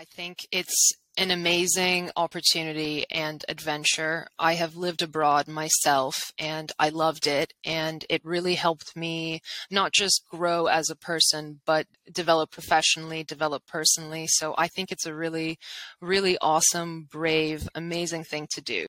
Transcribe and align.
I 0.00 0.04
think 0.04 0.48
it's 0.50 0.92
an 1.18 1.30
amazing 1.30 2.10
opportunity 2.16 3.04
and 3.10 3.44
adventure. 3.50 4.28
I 4.38 4.54
have 4.54 4.74
lived 4.74 5.02
abroad 5.02 5.46
myself 5.46 6.32
and 6.38 6.72
I 6.78 6.88
loved 6.88 7.26
it. 7.26 7.52
And 7.66 8.06
it 8.08 8.24
really 8.24 8.54
helped 8.54 8.96
me 8.96 9.42
not 9.70 9.92
just 9.92 10.24
grow 10.30 10.68
as 10.68 10.88
a 10.88 10.96
person, 10.96 11.60
but 11.66 11.86
develop 12.10 12.50
professionally, 12.50 13.24
develop 13.24 13.66
personally. 13.66 14.24
So 14.26 14.54
I 14.56 14.68
think 14.68 14.90
it's 14.90 15.04
a 15.04 15.14
really, 15.14 15.58
really 16.00 16.38
awesome, 16.40 17.06
brave, 17.10 17.68
amazing 17.74 18.24
thing 18.24 18.46
to 18.52 18.62
do. 18.62 18.86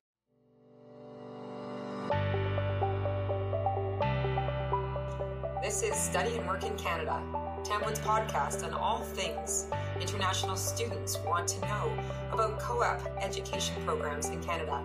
This 5.62 5.82
is 5.82 5.94
Study 5.94 6.38
and 6.38 6.46
Work 6.48 6.64
in 6.64 6.74
Canada 6.78 7.51
Tamwood's 7.72 8.00
podcast 8.00 8.66
on 8.66 8.74
all 8.74 8.98
things 8.98 9.64
international 9.98 10.56
students 10.56 11.18
want 11.20 11.48
to 11.48 11.60
know 11.62 11.98
about 12.30 12.58
co-op 12.58 13.00
education 13.18 13.74
programs 13.86 14.28
in 14.28 14.42
Canada. 14.42 14.84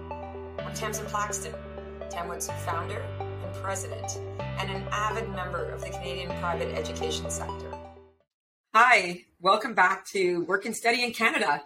I'm 0.59 0.73
Tamsin 0.73 1.05
Plaxton, 1.07 1.53
Tamwood's 2.09 2.49
founder 2.65 3.05
and 3.19 3.53
president, 3.55 4.17
and 4.39 4.71
an 4.71 4.87
avid 4.89 5.27
member 5.31 5.65
of 5.65 5.81
the 5.81 5.89
Canadian 5.89 6.29
private 6.39 6.73
education 6.77 7.29
sector. 7.29 7.73
Hi, 8.73 9.25
welcome 9.41 9.73
back 9.73 10.05
to 10.13 10.45
Work 10.45 10.65
and 10.65 10.73
Study 10.73 11.03
in 11.03 11.11
Canada. 11.11 11.61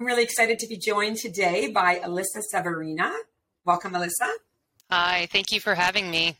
I'm 0.00 0.06
really 0.06 0.22
excited 0.22 0.58
to 0.60 0.66
be 0.66 0.78
joined 0.78 1.18
today 1.18 1.70
by 1.70 1.96
Alisa 1.96 2.40
Severina. 2.54 3.12
Welcome, 3.66 3.92
Alisa. 3.92 4.32
Hi, 4.90 5.28
thank 5.30 5.52
you 5.52 5.60
for 5.60 5.74
having 5.74 6.10
me. 6.10 6.38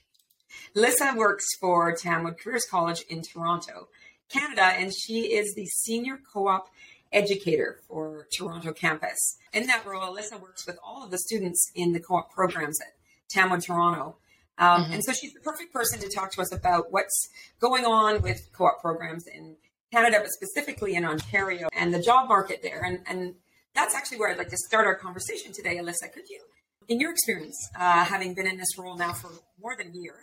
Alisa 0.75 1.15
works 1.15 1.45
for 1.61 1.95
Tamwood 1.95 2.39
Careers 2.39 2.65
College 2.65 3.03
in 3.11 3.21
Toronto. 3.21 3.89
Canada, 4.29 4.63
and 4.63 4.93
she 4.95 5.35
is 5.35 5.55
the 5.55 5.67
senior 5.67 6.19
co 6.33 6.49
op 6.49 6.69
educator 7.13 7.81
for 7.89 8.27
Toronto 8.37 8.73
campus. 8.73 9.37
In 9.53 9.67
that 9.67 9.87
role, 9.87 10.03
Alisa 10.03 10.41
works 10.41 10.67
with 10.67 10.79
all 10.85 11.05
of 11.05 11.11
the 11.11 11.19
students 11.19 11.71
in 11.75 11.93
the 11.93 12.01
co 12.01 12.17
op 12.17 12.33
programs 12.33 12.79
at 12.81 12.93
Tamwood 13.31 13.63
Toronto. 13.63 14.17
Um, 14.59 14.85
mm-hmm. 14.85 14.93
And 14.95 15.05
so 15.05 15.13
she's 15.13 15.33
the 15.33 15.41
perfect 15.41 15.73
person 15.73 15.99
to 16.01 16.09
talk 16.09 16.33
to 16.33 16.41
us 16.41 16.53
about 16.53 16.93
what's 16.93 17.29
going 17.61 17.85
on 17.85 18.23
with 18.23 18.49
co 18.53 18.67
op 18.67 18.81
programs 18.81 19.27
in 19.27 19.57
Canada, 19.93 20.19
but 20.21 20.31
specifically 20.31 20.95
in 20.95 21.05
Ontario 21.05 21.69
and 21.73 21.95
the 21.95 22.01
job 22.01 22.29
market 22.29 22.61
there. 22.63 22.83
And, 22.85 23.01
and 23.07 23.35
that's 23.75 23.95
actually 23.95 24.19
where 24.19 24.31
I'd 24.31 24.39
like 24.39 24.51
to 24.51 24.57
start 24.57 24.87
our 24.87 24.95
conversation 24.95 25.53
today, 25.53 25.77
Alisa. 25.77 26.13
Could 26.13 26.29
you, 26.29 26.41
in 26.89 27.01
your 27.01 27.11
experience, 27.11 27.57
uh, 27.79 28.05
having 28.05 28.35
been 28.35 28.47
in 28.47 28.57
this 28.57 28.77
role 28.79 28.97
now 28.97 29.13
for 29.13 29.31
more 29.61 29.77
than 29.77 29.89
a 29.89 29.97
year, 29.97 30.17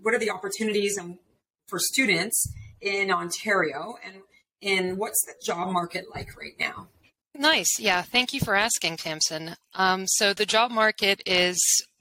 what 0.00 0.14
are 0.14 0.18
the 0.18 0.30
opportunities 0.30 0.96
and 0.96 1.18
for 1.66 1.78
students 1.78 2.52
in 2.82 3.10
Ontario 3.10 3.94
and 4.04 4.16
in 4.60 4.96
what's 4.96 5.24
the 5.24 5.34
job 5.44 5.72
market 5.72 6.06
like 6.14 6.36
right 6.36 6.54
now? 6.58 6.88
Nice. 7.34 7.80
Yeah. 7.80 8.02
Thank 8.02 8.34
you 8.34 8.40
for 8.40 8.54
asking, 8.54 8.98
Tamsin. 8.98 9.56
Um, 9.74 10.06
so 10.06 10.34
the 10.34 10.44
job 10.44 10.70
market 10.70 11.22
is 11.24 11.58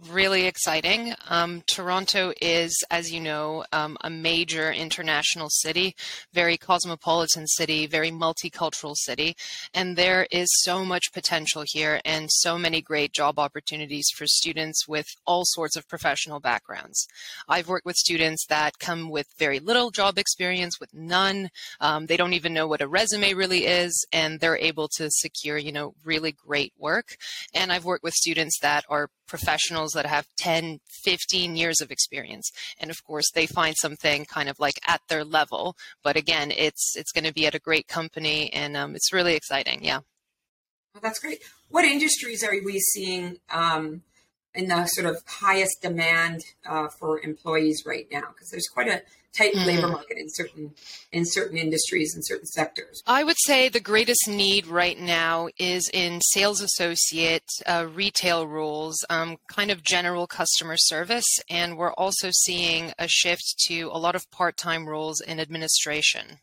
really 0.09 0.45
exciting. 0.45 1.13
Um, 1.29 1.61
Toronto 1.67 2.33
is, 2.41 2.73
as 2.89 3.11
you 3.11 3.19
know, 3.19 3.63
um, 3.71 3.97
a 4.01 4.09
major 4.09 4.71
international 4.71 5.49
city, 5.49 5.95
very 6.33 6.57
cosmopolitan 6.57 7.47
city, 7.47 7.87
very 7.87 8.11
multicultural 8.11 8.95
city, 8.95 9.35
and 9.73 9.95
there 9.95 10.27
is 10.31 10.47
so 10.63 10.83
much 10.83 11.13
potential 11.13 11.63
here 11.65 12.01
and 12.05 12.29
so 12.31 12.57
many 12.57 12.81
great 12.81 13.13
job 13.13 13.37
opportunities 13.37 14.07
for 14.15 14.25
students 14.25 14.87
with 14.87 15.07
all 15.25 15.43
sorts 15.45 15.75
of 15.75 15.87
professional 15.87 16.39
backgrounds. 16.39 17.07
I've 17.47 17.67
worked 17.67 17.85
with 17.85 17.95
students 17.95 18.45
that 18.47 18.79
come 18.79 19.09
with 19.09 19.27
very 19.37 19.59
little 19.59 19.91
job 19.91 20.17
experience, 20.17 20.79
with 20.79 20.93
none. 20.93 21.49
Um, 21.79 22.05
they 22.07 22.17
don't 22.17 22.33
even 22.33 22.53
know 22.53 22.67
what 22.67 22.81
a 22.81 22.87
resume 22.87 23.33
really 23.33 23.65
is, 23.65 24.05
and 24.11 24.39
they're 24.39 24.57
able 24.57 24.87
to 24.97 25.09
secure, 25.09 25.57
you 25.57 25.71
know, 25.71 25.93
really 26.03 26.31
great 26.31 26.73
work. 26.77 27.15
And 27.53 27.71
I've 27.71 27.85
worked 27.85 28.03
with 28.03 28.13
students 28.13 28.59
that 28.61 28.85
are 28.89 29.09
professionals 29.31 29.93
that 29.93 30.05
have 30.05 30.27
10, 30.39 30.81
15 31.03 31.55
years 31.55 31.79
of 31.79 31.89
experience. 31.89 32.51
And 32.77 32.91
of 32.91 33.01
course, 33.03 33.31
they 33.33 33.47
find 33.47 33.75
something 33.81 34.25
kind 34.25 34.49
of 34.49 34.59
like 34.59 34.75
at 34.85 35.01
their 35.07 35.23
level. 35.23 35.75
But 36.03 36.17
again, 36.17 36.51
it's 36.51 36.93
it's 36.97 37.13
going 37.13 37.23
to 37.23 37.33
be 37.33 37.47
at 37.47 37.55
a 37.55 37.59
great 37.59 37.87
company, 37.87 38.51
and 38.53 38.75
um, 38.75 38.93
it's 38.93 39.13
really 39.13 39.35
exciting. 39.35 39.83
Yeah. 39.83 40.01
Well, 40.93 41.01
that's 41.01 41.19
great. 41.19 41.39
What 41.69 41.85
industries 41.85 42.43
are 42.43 42.51
we 42.51 42.77
seeing 42.79 43.37
um, 43.49 44.01
in 44.53 44.67
the 44.67 44.85
sort 44.87 45.07
of 45.07 45.23
highest 45.25 45.81
demand 45.81 46.41
uh, 46.69 46.89
for 46.89 47.21
employees 47.21 47.83
right 47.85 48.07
now? 48.11 48.27
Because 48.33 48.49
there's 48.51 48.67
quite 48.67 48.89
a 48.89 49.01
tight 49.35 49.53
mm. 49.53 49.65
labor 49.65 49.87
market 49.87 50.17
in 50.17 50.27
certain 50.29 50.73
in 51.11 51.23
certain 51.25 51.57
industries 51.57 52.13
and 52.13 52.25
certain 52.25 52.45
sectors. 52.45 53.01
I 53.07 53.23
would 53.23 53.37
say 53.39 53.69
the 53.69 53.79
greatest 53.79 54.27
need 54.27 54.67
right 54.67 54.99
now 54.99 55.49
is 55.57 55.89
in 55.93 56.21
sales 56.21 56.61
associate, 56.61 57.49
uh, 57.65 57.87
retail 57.93 58.47
roles, 58.47 58.97
um, 59.09 59.37
kind 59.47 59.71
of 59.71 59.83
general 59.83 60.27
customer 60.27 60.75
service, 60.77 61.39
and 61.49 61.77
we're 61.77 61.93
also 61.93 62.29
seeing 62.31 62.93
a 62.97 63.07
shift 63.07 63.43
to 63.67 63.89
a 63.91 63.97
lot 63.97 64.15
of 64.15 64.29
part-time 64.31 64.87
roles 64.87 65.21
in 65.21 65.39
administration. 65.39 66.39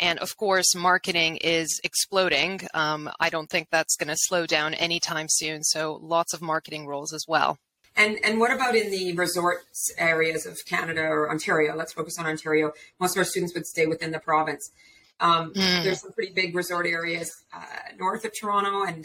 And 0.00 0.18
of 0.20 0.36
course, 0.36 0.74
marketing 0.76 1.38
is 1.38 1.80
exploding. 1.82 2.60
Um, 2.72 3.10
I 3.18 3.30
don't 3.30 3.50
think 3.50 3.68
that's 3.70 3.96
going 3.96 4.08
to 4.08 4.16
slow 4.16 4.46
down 4.46 4.74
anytime 4.74 5.26
soon. 5.28 5.64
So 5.64 5.98
lots 6.00 6.32
of 6.32 6.40
marketing 6.40 6.86
roles 6.86 7.12
as 7.12 7.24
well. 7.26 7.58
And 7.98 8.16
and 8.24 8.38
what 8.38 8.52
about 8.52 8.76
in 8.76 8.90
the 8.90 9.12
resorts 9.14 9.92
areas 9.98 10.46
of 10.46 10.56
Canada 10.64 11.02
or 11.02 11.30
Ontario? 11.30 11.76
Let's 11.76 11.92
focus 11.92 12.18
on 12.18 12.26
Ontario. 12.26 12.72
Most 13.00 13.16
of 13.16 13.18
our 13.18 13.24
students 13.24 13.52
would 13.54 13.66
stay 13.66 13.86
within 13.86 14.12
the 14.12 14.20
province. 14.20 14.70
Um, 15.20 15.52
mm. 15.52 15.82
There's 15.82 16.00
some 16.00 16.12
pretty 16.12 16.32
big 16.32 16.54
resort 16.54 16.86
areas 16.86 17.30
uh, 17.52 17.60
north 17.98 18.24
of 18.24 18.30
Toronto 18.38 18.84
and 18.84 19.04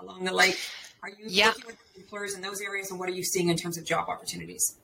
along 0.00 0.24
the 0.24 0.34
lake. 0.34 0.58
Are 1.04 1.10
you 1.10 1.26
yeah. 1.28 1.48
working 1.48 1.66
with 1.66 1.76
employers 1.96 2.34
in 2.34 2.40
those 2.40 2.60
areas, 2.60 2.90
and 2.90 2.98
what 2.98 3.08
are 3.08 3.12
you 3.12 3.22
seeing 3.22 3.50
in 3.50 3.56
terms 3.56 3.78
of 3.78 3.84
job 3.84 4.08
opportunities? 4.08 4.78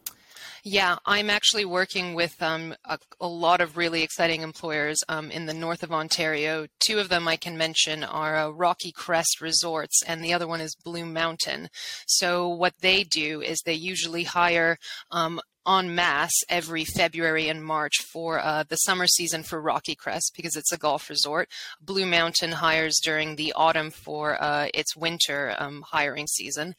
Yeah, 0.62 0.97
I'm 1.06 1.31
actually 1.31 1.65
working 1.65 2.15
with 2.15 2.43
um, 2.43 2.75
a, 2.84 2.98
a, 3.19 3.26
lot 3.26 3.62
of 3.62 3.78
really 3.78 4.03
exciting 4.03 4.43
employers 4.43 4.98
um, 5.09 5.31
in 5.31 5.47
the 5.47 5.54
north 5.54 5.82
of 5.82 5.91
Ontario. 5.91 6.66
Two 6.81 6.98
of 6.98 7.09
them 7.09 7.26
I 7.26 7.37
can 7.37 7.56
mention 7.56 8.04
are 8.04 8.37
uh, 8.37 8.50
Rocky 8.50 8.93
Crest 8.93 9.41
Resorts, 9.41 10.03
and 10.06 10.22
the 10.22 10.34
other 10.34 10.47
one 10.47 10.60
is 10.60 10.76
Blue 10.84 11.06
Mountain. 11.06 11.69
So, 12.06 12.47
what 12.49 12.75
they 12.81 13.04
do 13.04 13.41
is 13.41 13.62
they 13.65 13.72
usually 13.72 14.25
hire 14.25 14.76
um, 15.10 15.41
en 15.66 15.94
masse 15.94 16.43
every 16.48 16.84
February 16.84 17.48
and 17.48 17.62
March 17.62 18.03
for 18.03 18.41
uh, 18.41 18.65
the 18.69 18.76
summer 18.76 19.06
season 19.06 19.43
for 19.43 19.60
Rocky 19.60 19.94
Crest 19.94 20.32
because 20.34 20.56
it's 20.56 20.72
a 20.72 20.78
golf 20.78 21.10
resort. 21.10 21.48
Blue 21.81 22.06
Mountain 22.06 22.53
hires 22.53 22.98
during 23.03 23.37
the 23.37 23.53
autumn 23.54 23.91
for 23.91 24.43
uh, 24.43 24.69
its 24.72 24.97
winter 24.97 25.54
um, 25.59 25.84
hiring 25.87 26.26
season. 26.26 26.75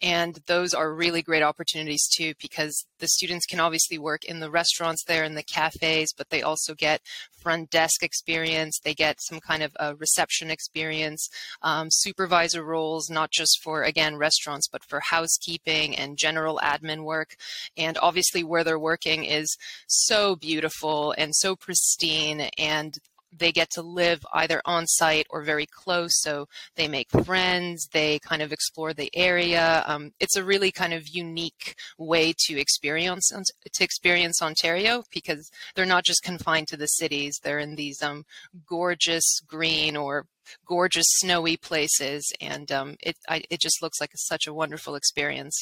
And 0.00 0.38
those 0.46 0.72
are 0.72 0.94
really 0.94 1.22
great 1.22 1.42
opportunities 1.42 2.08
too 2.08 2.32
because 2.40 2.86
the 3.00 3.08
students 3.08 3.46
can 3.46 3.60
obviously 3.60 3.98
work 3.98 4.24
in 4.24 4.40
the 4.40 4.50
restaurants 4.50 5.04
there 5.04 5.24
and 5.24 5.36
the 5.36 5.42
cafes, 5.42 6.14
but 6.16 6.30
they 6.30 6.42
also 6.42 6.74
get 6.74 7.02
front 7.42 7.70
desk 7.70 8.02
experience. 8.02 8.78
They 8.82 8.94
get 8.94 9.20
some 9.20 9.40
kind 9.40 9.62
of 9.62 9.76
a 9.78 9.94
reception 9.94 10.50
experience, 10.50 11.28
um, 11.62 11.88
supervisor 11.90 12.62
roles, 12.62 13.10
not 13.10 13.30
just 13.30 13.60
for, 13.62 13.82
again, 13.82 14.16
restaurants, 14.16 14.68
but 14.68 14.84
for 14.84 15.00
housekeeping 15.00 15.96
and 15.96 16.16
general 16.16 16.60
admin 16.62 17.04
work. 17.04 17.34
And 17.76 17.98
obviously, 18.00 18.21
where 18.44 18.64
they're 18.64 18.78
working 18.78 19.24
is 19.24 19.56
so 19.86 20.36
beautiful 20.36 21.14
and 21.16 21.34
so 21.34 21.56
pristine. 21.56 22.42
And 22.58 22.98
they 23.36 23.50
get 23.50 23.70
to 23.70 23.82
live 23.82 24.24
either 24.34 24.60
on 24.64 24.86
site 24.86 25.26
or 25.30 25.42
very 25.42 25.66
close. 25.66 26.10
So 26.20 26.48
they 26.76 26.86
make 26.86 27.10
friends, 27.24 27.88
they 27.92 28.18
kind 28.18 28.42
of 28.42 28.52
explore 28.52 28.92
the 28.92 29.10
area. 29.14 29.82
Um, 29.86 30.12
it's 30.20 30.36
a 30.36 30.44
really 30.44 30.70
kind 30.70 30.92
of 30.92 31.08
unique 31.08 31.76
way 31.98 32.34
to 32.46 32.60
experience 32.60 33.30
to 33.30 33.84
experience 33.84 34.42
Ontario 34.42 35.04
because 35.10 35.50
they're 35.74 35.86
not 35.86 36.04
just 36.04 36.22
confined 36.22 36.68
to 36.68 36.76
the 36.76 36.86
cities. 36.86 37.38
They're 37.42 37.58
in 37.58 37.76
these 37.76 38.02
um, 38.02 38.24
gorgeous 38.66 39.40
green 39.46 39.96
or 39.96 40.26
gorgeous 40.66 41.06
snowy 41.08 41.56
places, 41.56 42.30
and 42.40 42.70
um, 42.70 42.96
it 43.00 43.16
I, 43.28 43.42
it 43.48 43.60
just 43.60 43.80
looks 43.80 44.00
like 44.00 44.10
such 44.14 44.46
a 44.46 44.54
wonderful 44.54 44.94
experience. 44.94 45.58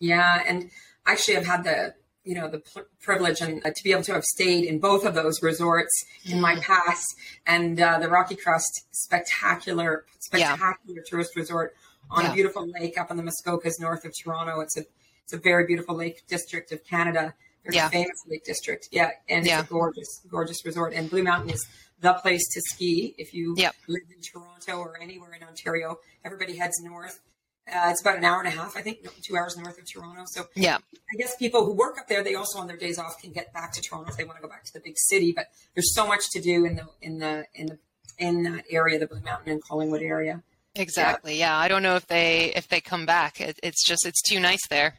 Yeah, 0.00 0.42
and 0.46 0.70
actually, 1.06 1.36
I've 1.36 1.46
had 1.46 1.64
the 1.64 1.94
you 2.26 2.34
know 2.34 2.48
the 2.48 2.60
privilege 3.00 3.40
and 3.40 3.64
uh, 3.64 3.70
to 3.70 3.84
be 3.84 3.92
able 3.92 4.02
to 4.02 4.12
have 4.12 4.24
stayed 4.24 4.64
in 4.64 4.80
both 4.80 5.06
of 5.06 5.14
those 5.14 5.42
resorts 5.42 6.04
in 6.24 6.40
my 6.40 6.56
past. 6.56 7.06
And 7.46 7.80
uh, 7.80 7.98
the 7.98 8.08
rocky 8.08 8.34
crest 8.34 8.86
spectacular 8.90 10.04
spectacular 10.20 10.76
yeah. 10.86 11.02
tourist 11.06 11.36
resort 11.36 11.74
on 12.10 12.24
yeah. 12.24 12.30
a 12.30 12.34
beautiful 12.34 12.68
lake 12.68 12.98
up 12.98 13.10
in 13.10 13.16
the 13.16 13.22
muskokas 13.22 13.80
north 13.80 14.04
of 14.04 14.12
toronto. 14.22 14.60
It's 14.60 14.76
a 14.76 14.84
it's 15.22 15.32
a 15.32 15.38
very 15.38 15.66
beautiful 15.66 15.94
lake 15.94 16.26
district 16.26 16.72
of 16.72 16.84
canada. 16.84 17.34
Very 17.64 17.76
yeah. 17.76 17.88
famous 17.88 18.22
lake 18.28 18.44
district. 18.44 18.88
Yeah 18.90 19.10
and 19.28 19.46
it's 19.46 19.54
a 19.54 19.66
gorgeous 19.72 20.22
gorgeous 20.28 20.64
resort. 20.64 20.92
And 20.94 21.08
blue 21.08 21.22
mountain 21.22 21.50
is 21.50 21.66
the 22.00 22.12
place 22.14 22.46
to 22.54 22.60
ski. 22.60 23.14
If 23.18 23.34
you 23.34 23.54
yep. 23.56 23.74
live 23.88 24.02
in 24.14 24.20
toronto 24.20 24.78
or 24.78 25.00
anywhere 25.00 25.32
in 25.32 25.46
ontario 25.46 25.98
everybody 26.24 26.56
heads 26.56 26.80
north 26.82 27.20
uh, 27.68 27.88
it's 27.90 28.00
about 28.00 28.16
an 28.16 28.24
hour 28.24 28.38
and 28.38 28.48
a 28.48 28.50
half, 28.50 28.76
I 28.76 28.82
think, 28.82 28.98
two 29.22 29.36
hours 29.36 29.56
north 29.56 29.78
of 29.78 29.90
Toronto. 29.90 30.22
So 30.26 30.46
yeah, 30.54 30.78
I 30.92 31.16
guess 31.18 31.36
people 31.36 31.64
who 31.64 31.72
work 31.72 31.98
up 31.98 32.06
there, 32.08 32.22
they 32.22 32.34
also 32.34 32.58
on 32.58 32.68
their 32.68 32.76
days 32.76 32.98
off 32.98 33.20
can 33.20 33.32
get 33.32 33.52
back 33.52 33.72
to 33.72 33.80
Toronto 33.80 34.10
if 34.10 34.16
they 34.16 34.24
want 34.24 34.38
to 34.38 34.42
go 34.42 34.48
back 34.48 34.64
to 34.64 34.72
the 34.72 34.80
big 34.80 34.94
city. 34.96 35.32
But 35.34 35.46
there's 35.74 35.92
so 35.94 36.06
much 36.06 36.30
to 36.30 36.40
do 36.40 36.64
in 36.64 36.76
the 36.76 36.86
in 37.02 37.18
the 37.18 37.46
in 37.54 37.66
the 37.66 37.78
in 38.18 38.42
that 38.44 38.64
area, 38.70 38.98
the 38.98 39.06
Blue 39.06 39.20
Mountain 39.20 39.52
and 39.52 39.62
Collingwood 39.62 40.02
area. 40.02 40.42
Exactly. 40.76 41.38
Yeah. 41.38 41.50
yeah. 41.50 41.58
I 41.58 41.68
don't 41.68 41.82
know 41.82 41.96
if 41.96 42.06
they 42.06 42.52
if 42.54 42.68
they 42.68 42.80
come 42.80 43.04
back. 43.04 43.40
It, 43.40 43.58
it's 43.62 43.84
just 43.84 44.06
it's 44.06 44.22
too 44.22 44.38
nice 44.38 44.64
there. 44.68 44.98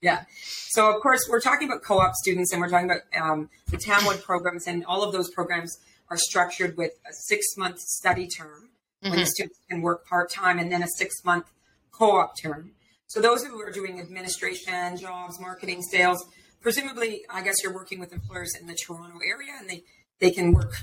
Yeah. 0.00 0.24
So 0.70 0.92
of 0.92 1.00
course 1.02 1.28
we're 1.30 1.40
talking 1.40 1.68
about 1.68 1.82
co-op 1.82 2.14
students 2.14 2.52
and 2.52 2.60
we're 2.60 2.68
talking 2.68 2.90
about 2.90 3.02
um, 3.20 3.48
the 3.70 3.76
Tamwood 3.76 4.22
programs 4.22 4.66
and 4.66 4.84
all 4.84 5.02
of 5.02 5.12
those 5.12 5.30
programs 5.30 5.78
are 6.10 6.16
structured 6.16 6.76
with 6.76 6.92
a 7.08 7.12
six 7.12 7.56
month 7.56 7.78
study 7.80 8.26
term 8.26 8.70
mm-hmm. 9.02 9.10
when 9.10 9.20
the 9.20 9.26
students 9.26 9.58
can 9.68 9.82
work 9.82 10.06
part 10.06 10.30
time 10.30 10.58
and 10.58 10.70
then 10.70 10.82
a 10.82 10.88
six 10.96 11.24
month 11.24 11.46
co-op 11.98 12.36
term. 12.40 12.72
So 13.06 13.20
those 13.20 13.42
who 13.44 13.60
are 13.60 13.70
doing 13.70 14.00
administration, 14.00 14.96
jobs, 14.96 15.40
marketing, 15.40 15.82
sales, 15.82 16.24
presumably 16.60 17.22
I 17.30 17.42
guess 17.42 17.56
you're 17.62 17.74
working 17.74 17.98
with 18.00 18.12
employers 18.12 18.54
in 18.60 18.66
the 18.66 18.74
Toronto 18.74 19.18
area 19.26 19.52
and 19.58 19.68
they, 19.68 19.84
they 20.20 20.30
can 20.30 20.52
work 20.52 20.74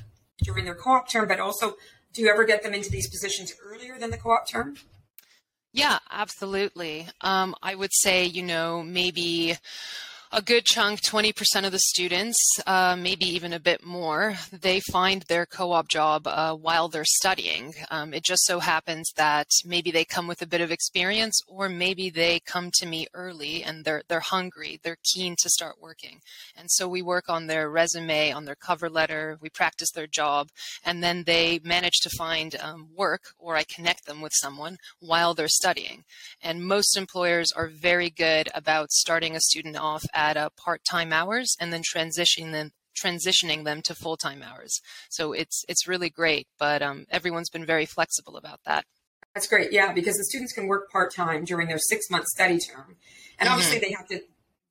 during 0.44 0.66
their 0.66 0.76
co-op 0.76 1.10
term, 1.10 1.28
but 1.28 1.40
also 1.40 1.76
do 2.14 2.22
you 2.22 2.30
ever 2.30 2.46
get 2.46 2.64
them 2.64 2.74
into 2.74 2.90
these 2.90 3.10
positions 3.10 3.54
earlier 3.64 4.00
than 4.00 4.10
the 4.10 4.18
co-op 4.18 4.48
term? 4.48 4.76
Yeah, 5.74 6.00
absolutely. 6.10 7.06
Um, 7.20 7.54
I 7.62 7.76
would 7.76 7.92
say, 7.94 8.26
you 8.26 8.44
know, 8.44 8.82
maybe 8.82 9.58
a 10.36 10.42
good 10.42 10.66
chunk, 10.66 11.00
20% 11.00 11.66
of 11.66 11.72
the 11.72 11.80
students, 11.80 12.38
uh, 12.68 12.94
maybe 13.00 13.24
even 13.24 13.54
a 13.54 13.60
bit 13.60 13.86
more, 13.86 14.36
they 14.52 14.82
find 14.92 15.22
their 15.22 15.46
co-op 15.46 15.88
job 15.88 16.28
uh, 16.28 16.54
while 16.54 16.90
they're 16.90 17.06
studying. 17.06 17.74
Um, 17.90 18.14
it 18.14 18.26
just 18.26 18.46
so 18.46 18.60
happens 18.60 19.10
that 19.16 19.48
maybe 19.64 19.92
they 19.92 20.04
come 20.04 20.28
with 20.28 20.42
a 20.42 20.46
bit 20.46 20.60
of 20.60 20.72
experience, 20.72 21.40
or 21.48 21.70
maybe 21.70 22.10
they 22.10 22.42
come 22.42 22.70
to 22.80 22.86
me 22.86 23.08
early 23.14 23.64
and 23.64 23.86
they're 23.86 24.04
they're 24.10 24.20
hungry, 24.20 24.78
they're 24.84 24.98
keen 25.16 25.38
to 25.40 25.50
start 25.50 25.78
working, 25.80 26.20
and 26.58 26.70
so 26.70 26.86
we 26.86 27.02
work 27.02 27.30
on 27.30 27.48
their 27.48 27.70
resume, 27.70 28.34
on 28.34 28.44
their 28.44 28.56
cover 28.56 28.90
letter, 28.90 29.38
we 29.40 29.50
practice 29.50 29.92
their 29.92 30.08
job, 30.08 30.50
and 30.84 31.02
then 31.02 31.24
they 31.26 31.62
manage 31.64 32.02
to 32.02 32.10
find 32.18 32.58
um, 32.60 32.90
work, 32.94 33.22
or 33.40 33.56
I 33.56 33.64
connect 33.64 34.06
them 34.06 34.20
with 34.20 34.34
someone 34.36 34.76
while 35.00 35.34
they're 35.34 35.48
studying. 35.48 36.04
And 36.42 36.68
most 36.68 36.98
employers 36.98 37.54
are 37.54 37.70
very 37.70 38.10
good 38.10 38.50
about 38.54 38.92
starting 38.92 39.34
a 39.38 39.40
student 39.40 39.78
off 39.78 40.04
at 40.14 40.25
uh, 40.34 40.50
part-time 40.58 41.14
hours 41.14 41.56
and 41.60 41.72
then 41.72 41.82
transitioning 41.84 42.52
them 42.52 42.72
transitioning 42.96 43.66
them 43.66 43.82
to 43.82 43.94
full-time 43.94 44.42
hours. 44.42 44.82
So 45.10 45.34
it's 45.34 45.64
it's 45.68 45.88
really 45.88 46.10
great, 46.10 46.48
but 46.58 46.82
um, 46.82 47.06
everyone's 47.10 47.50
been 47.50 47.66
very 47.66 47.86
flexible 47.86 48.38
about 48.38 48.60
that. 48.66 48.86
That's 49.34 49.48
great, 49.48 49.74
yeah, 49.74 49.92
because 49.92 50.16
the 50.16 50.24
students 50.24 50.54
can 50.54 50.68
work 50.68 50.90
part-time 50.90 51.44
during 51.44 51.68
their 51.68 51.78
six-month 51.78 52.26
study 52.28 52.58
term, 52.58 52.96
and 53.38 53.48
mm-hmm. 53.48 53.54
obviously 53.54 53.80
they 53.80 53.94
have 53.98 54.08
to 54.08 54.22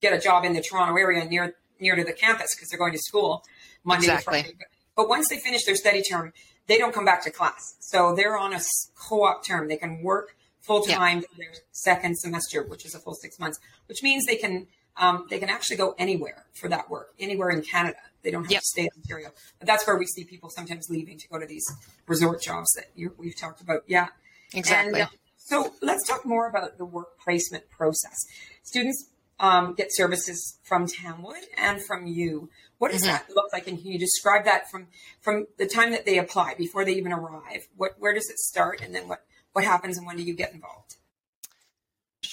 get 0.00 0.12
a 0.14 0.18
job 0.18 0.44
in 0.44 0.54
the 0.54 0.62
Toronto 0.62 0.96
area 0.96 1.24
near 1.24 1.54
near 1.78 1.96
to 1.96 2.04
the 2.04 2.12
campus 2.12 2.54
because 2.54 2.68
they're 2.70 2.78
going 2.78 2.92
to 2.92 2.98
school 2.98 3.44
Monday 3.84 4.06
exactly. 4.06 4.42
to 4.42 4.48
Friday. 4.48 4.58
But 4.96 5.08
once 5.08 5.28
they 5.28 5.38
finish 5.38 5.64
their 5.64 5.76
study 5.76 6.02
term, 6.02 6.32
they 6.66 6.78
don't 6.78 6.94
come 6.94 7.04
back 7.04 7.24
to 7.24 7.30
class, 7.30 7.76
so 7.80 8.14
they're 8.14 8.38
on 8.38 8.54
a 8.54 8.60
co-op 9.08 9.44
term. 9.46 9.68
They 9.68 9.76
can 9.76 10.02
work 10.02 10.34
full 10.60 10.82
time 10.82 11.18
yeah. 11.18 11.26
for 11.30 11.36
their 11.36 11.52
second 11.72 12.16
semester, 12.16 12.62
which 12.62 12.86
is 12.86 12.94
a 12.94 12.98
full 12.98 13.14
six 13.14 13.38
months, 13.38 13.60
which 13.86 14.02
means 14.02 14.24
they 14.24 14.36
can 14.36 14.66
um, 14.96 15.26
they 15.28 15.38
can 15.38 15.48
actually 15.48 15.76
go 15.76 15.94
anywhere 15.98 16.44
for 16.54 16.68
that 16.68 16.88
work, 16.88 17.14
anywhere 17.18 17.50
in 17.50 17.62
Canada. 17.62 17.98
They 18.22 18.30
don't 18.30 18.44
have 18.44 18.52
yep. 18.52 18.60
to 18.60 18.66
stay 18.66 18.82
in 18.82 18.90
Ontario. 18.96 19.30
But 19.58 19.66
that's 19.66 19.86
where 19.86 19.96
we 19.96 20.06
see 20.06 20.24
people 20.24 20.50
sometimes 20.50 20.88
leaving 20.88 21.18
to 21.18 21.28
go 21.28 21.38
to 21.38 21.46
these 21.46 21.66
resort 22.06 22.42
jobs 22.42 22.72
that 22.74 22.90
we've 23.18 23.36
talked 23.36 23.60
about. 23.60 23.82
Yeah. 23.86 24.08
Exactly. 24.54 25.00
And, 25.00 25.08
uh, 25.08 25.12
so 25.36 25.74
let's 25.82 26.06
talk 26.06 26.24
more 26.24 26.48
about 26.48 26.78
the 26.78 26.84
work 26.86 27.18
placement 27.20 27.68
process. 27.70 28.16
Students 28.62 29.10
um, 29.38 29.74
get 29.74 29.88
services 29.90 30.58
from 30.62 30.86
Tamwood 30.86 31.42
and 31.58 31.82
from 31.82 32.06
you. 32.06 32.48
What 32.78 32.92
does 32.92 33.02
mm-hmm. 33.02 33.10
that 33.10 33.28
look 33.34 33.52
like? 33.52 33.66
And 33.66 33.78
can 33.78 33.92
you 33.92 33.98
describe 33.98 34.44
that 34.46 34.70
from 34.70 34.86
from 35.20 35.46
the 35.58 35.66
time 35.66 35.90
that 35.90 36.06
they 36.06 36.18
apply 36.18 36.54
before 36.54 36.84
they 36.84 36.94
even 36.94 37.12
arrive? 37.12 37.68
What 37.76 37.92
where 37.98 38.14
does 38.14 38.30
it 38.30 38.38
start, 38.38 38.80
and 38.80 38.94
then 38.94 39.08
what 39.08 39.24
what 39.52 39.64
happens, 39.64 39.98
and 39.98 40.06
when 40.06 40.16
do 40.16 40.22
you 40.22 40.34
get 40.34 40.52
involved? 40.54 40.96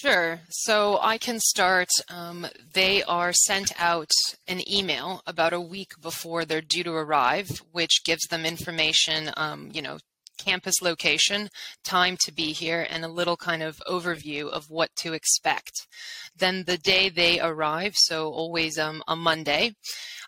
Sure. 0.01 0.39
So 0.50 0.98
I 1.00 1.19
can 1.19 1.39
start. 1.39 1.89
Um, 2.09 2.48
they 2.74 3.03
are 3.03 3.31
sent 3.31 3.71
out 3.80 4.09
an 4.48 4.68
email 4.68 5.21
about 5.27 5.53
a 5.53 5.62
week 5.62 5.92
before 6.01 6.44
they're 6.44 6.59
due 6.59 6.83
to 6.86 6.94
arrive, 6.94 7.62
which 7.71 8.03
gives 8.03 8.25
them 8.31 8.44
information, 8.44 9.30
um, 9.38 9.69
you 9.71 9.83
know, 9.83 10.00
campus 10.39 10.81
location, 10.81 11.50
time 11.83 12.18
to 12.21 12.33
be 12.33 12.51
here, 12.51 12.88
and 12.89 13.06
a 13.06 13.07
little 13.09 13.38
kind 13.38 13.62
of 13.62 13.80
overview 13.88 14.50
of 14.50 14.71
what 14.71 14.89
to 14.95 15.13
expect. 15.13 15.86
Then 16.36 16.63
the 16.65 16.80
day 16.80 17.09
they 17.09 17.39
arrive, 17.39 17.94
so 17.95 18.31
always 18.31 18.80
um, 18.80 19.04
a 19.07 19.15
Monday, 19.15 19.74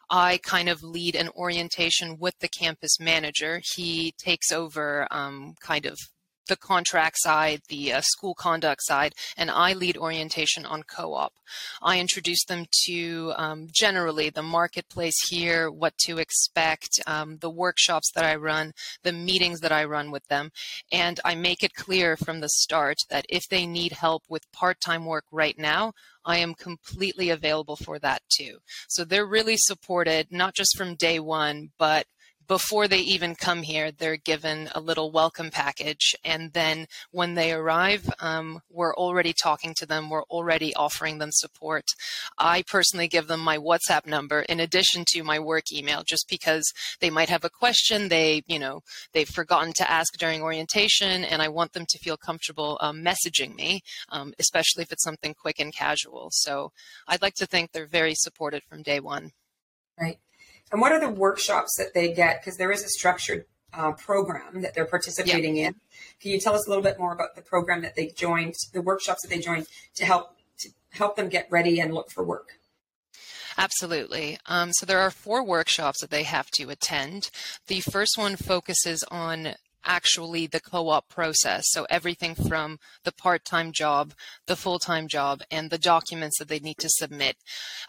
I 0.07 0.39
kind 0.43 0.69
of 0.69 0.83
lead 0.83 1.15
an 1.15 1.29
orientation 1.29 2.19
with 2.19 2.37
the 2.41 2.47
campus 2.47 2.99
manager. 2.99 3.59
He 3.73 4.13
takes 4.19 4.51
over 4.51 5.07
um, 5.09 5.55
kind 5.61 5.87
of 5.87 5.97
the 6.47 6.57
contract 6.57 7.17
side, 7.19 7.61
the 7.69 7.93
uh, 7.93 8.01
school 8.01 8.33
conduct 8.33 8.81
side, 8.83 9.13
and 9.37 9.49
I 9.49 9.73
lead 9.73 9.97
orientation 9.97 10.65
on 10.65 10.83
co-op. 10.83 11.33
I 11.81 11.99
introduce 11.99 12.43
them 12.45 12.65
to 12.85 13.33
um, 13.35 13.67
generally 13.71 14.29
the 14.29 14.43
marketplace 14.43 15.27
here, 15.29 15.69
what 15.71 15.97
to 16.05 16.17
expect, 16.17 16.99
um, 17.07 17.37
the 17.37 17.49
workshops 17.49 18.11
that 18.15 18.25
I 18.25 18.35
run, 18.35 18.73
the 19.03 19.13
meetings 19.13 19.59
that 19.61 19.71
I 19.71 19.85
run 19.85 20.11
with 20.11 20.25
them, 20.27 20.51
and 20.91 21.19
I 21.23 21.35
make 21.35 21.63
it 21.63 21.73
clear 21.73 22.17
from 22.17 22.39
the 22.39 22.49
start 22.49 22.97
that 23.09 23.25
if 23.29 23.43
they 23.49 23.65
need 23.65 23.93
help 23.93 24.23
with 24.29 24.51
part-time 24.51 25.05
work 25.05 25.25
right 25.31 25.57
now, 25.57 25.93
I 26.25 26.37
am 26.37 26.53
completely 26.53 27.29
available 27.29 27.75
for 27.75 27.99
that 27.99 28.21
too. 28.29 28.57
So 28.87 29.03
they're 29.03 29.25
really 29.25 29.57
supported, 29.57 30.27
not 30.31 30.55
just 30.55 30.77
from 30.77 30.95
day 30.95 31.19
one, 31.19 31.69
but 31.77 32.05
before 32.47 32.87
they 32.87 32.99
even 32.99 33.35
come 33.35 33.61
here, 33.61 33.91
they're 33.91 34.17
given 34.17 34.69
a 34.75 34.79
little 34.79 35.11
welcome 35.11 35.49
package. 35.51 36.15
And 36.23 36.51
then 36.53 36.87
when 37.11 37.35
they 37.35 37.51
arrive, 37.51 38.09
um, 38.19 38.61
we're 38.69 38.95
already 38.95 39.33
talking 39.33 39.73
to 39.77 39.85
them. 39.85 40.09
We're 40.09 40.23
already 40.23 40.73
offering 40.75 41.17
them 41.17 41.29
support. 41.31 41.85
I 42.37 42.63
personally 42.63 43.07
give 43.07 43.27
them 43.27 43.39
my 43.39 43.57
WhatsApp 43.57 44.05
number 44.05 44.41
in 44.41 44.59
addition 44.59 45.05
to 45.09 45.23
my 45.23 45.39
work 45.39 45.71
email, 45.71 46.03
just 46.05 46.27
because 46.29 46.63
they 46.99 47.09
might 47.09 47.29
have 47.29 47.45
a 47.45 47.49
question 47.49 48.09
they, 48.09 48.43
you 48.47 48.59
know, 48.59 48.81
they've 49.13 49.27
forgotten 49.29 49.73
to 49.73 49.89
ask 49.89 50.13
during 50.17 50.41
orientation, 50.41 51.23
and 51.23 51.41
I 51.41 51.49
want 51.49 51.73
them 51.73 51.85
to 51.89 51.99
feel 51.99 52.17
comfortable 52.17 52.77
um, 52.81 53.03
messaging 53.03 53.55
me, 53.55 53.81
um, 54.09 54.33
especially 54.39 54.83
if 54.83 54.91
it's 54.91 55.03
something 55.03 55.33
quick 55.33 55.59
and 55.59 55.73
casual. 55.73 56.29
So 56.31 56.71
I'd 57.07 57.21
like 57.21 57.35
to 57.35 57.45
think 57.45 57.71
they're 57.71 57.87
very 57.87 58.15
supported 58.15 58.63
from 58.67 58.81
day 58.81 58.99
one. 58.99 59.31
Right. 59.99 60.19
And 60.73 60.81
what 60.81 60.91
are 60.91 60.99
the 60.99 61.09
workshops 61.09 61.75
that 61.77 61.93
they 61.93 62.11
get? 62.11 62.41
Because 62.41 62.57
there 62.57 62.71
is 62.71 62.83
a 62.83 62.89
structured 62.89 63.45
uh, 63.73 63.91
program 63.91 64.61
that 64.63 64.73
they're 64.73 64.85
participating 64.85 65.57
in. 65.57 65.75
Can 66.19 66.31
you 66.31 66.39
tell 66.39 66.55
us 66.55 66.65
a 66.65 66.69
little 66.69 66.83
bit 66.83 66.97
more 66.97 67.13
about 67.13 67.35
the 67.35 67.43
program 67.43 67.83
that 67.83 67.95
they 67.95 68.07
joined, 68.07 68.55
the 68.73 68.81
workshops 68.81 69.21
that 69.21 69.29
they 69.29 69.39
joined 69.39 69.67
to 69.95 70.03
help 70.03 70.35
to 70.59 70.69
help 70.89 71.15
them 71.15 71.29
get 71.29 71.47
ready 71.51 71.79
and 71.79 71.93
look 71.93 72.09
for 72.11 72.23
work? 72.23 72.57
Absolutely. 73.55 74.39
Um, 74.47 74.73
so 74.73 74.87
there 74.87 74.99
are 74.99 75.11
four 75.11 75.45
workshops 75.45 76.01
that 76.01 76.09
they 76.09 76.23
have 76.23 76.49
to 76.55 76.71
attend. 76.71 77.29
The 77.67 77.81
first 77.81 78.17
one 78.17 78.35
focuses 78.35 79.03
on 79.11 79.53
actually 79.85 80.47
the 80.47 80.59
co-op 80.59 81.07
process. 81.09 81.65
So 81.67 81.85
everything 81.89 82.35
from 82.35 82.79
the 83.03 83.11
part-time 83.11 83.71
job, 83.71 84.13
the 84.47 84.55
full-time 84.55 85.07
job, 85.07 85.41
and 85.51 85.69
the 85.69 85.77
documents 85.77 86.39
that 86.39 86.47
they 86.47 86.59
need 86.59 86.77
to 86.79 86.89
submit. 86.89 87.35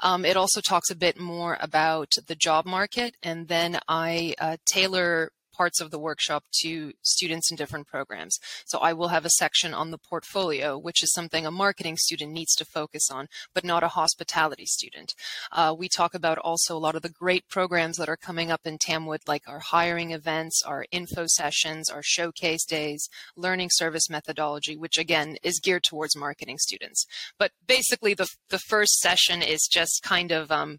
Um, 0.01 0.25
it 0.25 0.37
also 0.37 0.61
talks 0.61 0.91
a 0.91 0.97
bit 0.97 1.19
more 1.19 1.57
about 1.61 2.13
the 2.27 2.35
job 2.35 2.67
market, 2.67 3.17
and 3.23 3.49
then 3.49 3.79
I 3.89 4.35
uh, 4.39 4.57
tailor 4.67 5.31
parts 5.57 5.81
of 5.81 5.91
the 5.91 5.99
workshop 5.99 6.45
to 6.63 6.93
students 7.03 7.51
in 7.51 7.57
different 7.57 7.87
programs. 7.87 8.39
So 8.67 8.79
I 8.79 8.93
will 8.93 9.09
have 9.09 9.25
a 9.25 9.31
section 9.31 9.73
on 9.75 9.91
the 9.91 9.99
portfolio, 9.99 10.79
which 10.79 11.03
is 11.03 11.13
something 11.13 11.47
a 11.47 11.51
marketing 11.51 11.97
student 11.97 12.33
needs 12.33 12.55
to 12.57 12.65
focus 12.65 13.11
on, 13.11 13.29
but 13.55 13.65
not 13.65 13.83
a 13.83 13.89
hospitality 13.89 14.67
student. 14.67 15.15
Uh, 15.53 15.75
we 15.77 15.89
talk 15.89 16.15
about 16.15 16.39
also 16.39 16.77
a 16.77 16.79
lot 16.79 16.95
of 16.95 17.03
the 17.03 17.09
great 17.09 17.49
programs 17.49 17.97
that 17.97 18.09
are 18.09 18.17
coming 18.17 18.51
up 18.51 18.63
in 18.65 18.79
Tamwood, 18.79 19.21
like 19.27 19.43
our 19.47 19.61
hiring 19.61 20.11
events, 20.11 20.63
our 20.67 20.85
info 20.91 21.27
sessions, 21.27 21.89
our 21.89 22.03
showcase 22.03 22.65
days, 22.65 23.09
learning 23.37 23.69
service 23.73 24.11
methodology, 24.11 24.77
which 24.77 24.99
again 24.99 25.37
is 25.43 25.61
geared 25.61 25.85
towards 25.85 26.17
marketing 26.17 26.59
students. 26.59 27.07
But 27.39 27.53
basically, 27.67 28.15
the, 28.15 28.29
the 28.51 28.59
first 28.59 28.99
session 29.01 29.43
is 29.43 29.69
just 29.71 30.03
kind 30.03 30.33
of, 30.33 30.51
um, 30.51 30.79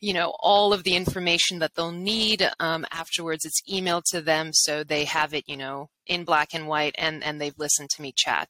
you 0.00 0.12
know, 0.12 0.34
all 0.40 0.72
of 0.72 0.84
the 0.84 0.96
information 0.96 1.58
that 1.58 1.74
they'll 1.74 1.92
need. 1.92 2.48
Um, 2.58 2.86
afterwards, 2.90 3.44
it's 3.44 3.62
emailed 3.70 4.05
to 4.06 4.20
them 4.20 4.52
so 4.52 4.84
they 4.84 5.04
have 5.04 5.34
it, 5.34 5.44
you 5.46 5.56
know, 5.56 5.90
in 6.06 6.24
black 6.24 6.54
and 6.54 6.66
white 6.66 6.94
and, 6.98 7.22
and 7.22 7.40
they've 7.40 7.58
listened 7.58 7.90
to 7.90 8.02
me 8.02 8.12
chat. 8.14 8.48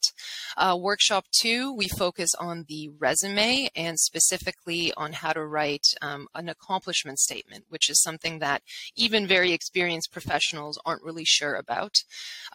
Uh, 0.55 0.77
workshop 0.79 1.25
two, 1.31 1.73
we 1.73 1.87
focus 1.87 2.33
on 2.39 2.65
the 2.67 2.89
resume 2.99 3.69
and 3.75 3.99
specifically 3.99 4.93
on 4.95 5.13
how 5.13 5.33
to 5.33 5.45
write 5.45 5.85
um, 6.01 6.27
an 6.35 6.49
accomplishment 6.49 7.19
statement, 7.19 7.65
which 7.69 7.89
is 7.89 8.01
something 8.01 8.39
that 8.39 8.61
even 8.95 9.27
very 9.27 9.51
experienced 9.51 10.11
professionals 10.11 10.79
aren't 10.85 11.03
really 11.03 11.25
sure 11.25 11.55
about. 11.55 11.95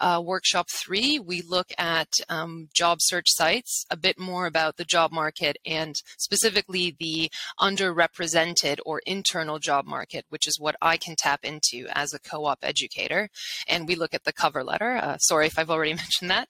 Uh, 0.00 0.20
workshop 0.24 0.66
three, 0.70 1.18
we 1.18 1.42
look 1.42 1.72
at 1.78 2.08
um, 2.28 2.68
job 2.74 2.98
search 3.00 3.26
sites, 3.28 3.84
a 3.90 3.96
bit 3.96 4.18
more 4.18 4.46
about 4.46 4.76
the 4.76 4.84
job 4.84 5.12
market 5.12 5.56
and 5.66 5.96
specifically 6.18 6.96
the 6.98 7.30
underrepresented 7.60 8.78
or 8.84 9.00
internal 9.06 9.58
job 9.58 9.84
market, 9.86 10.24
which 10.28 10.46
is 10.46 10.58
what 10.58 10.76
I 10.80 10.96
can 10.96 11.14
tap 11.16 11.40
into 11.44 11.86
as 11.92 12.12
a 12.12 12.20
co-op 12.20 12.58
educator. 12.62 13.28
And 13.68 13.86
we 13.86 13.94
look 13.94 14.14
at 14.14 14.24
the 14.24 14.32
cover 14.32 14.64
letter. 14.64 14.91
Uh, 14.96 15.16
sorry 15.18 15.46
if 15.46 15.58
I've 15.58 15.70
already 15.70 15.94
mentioned 16.04 16.30
that. 16.30 16.48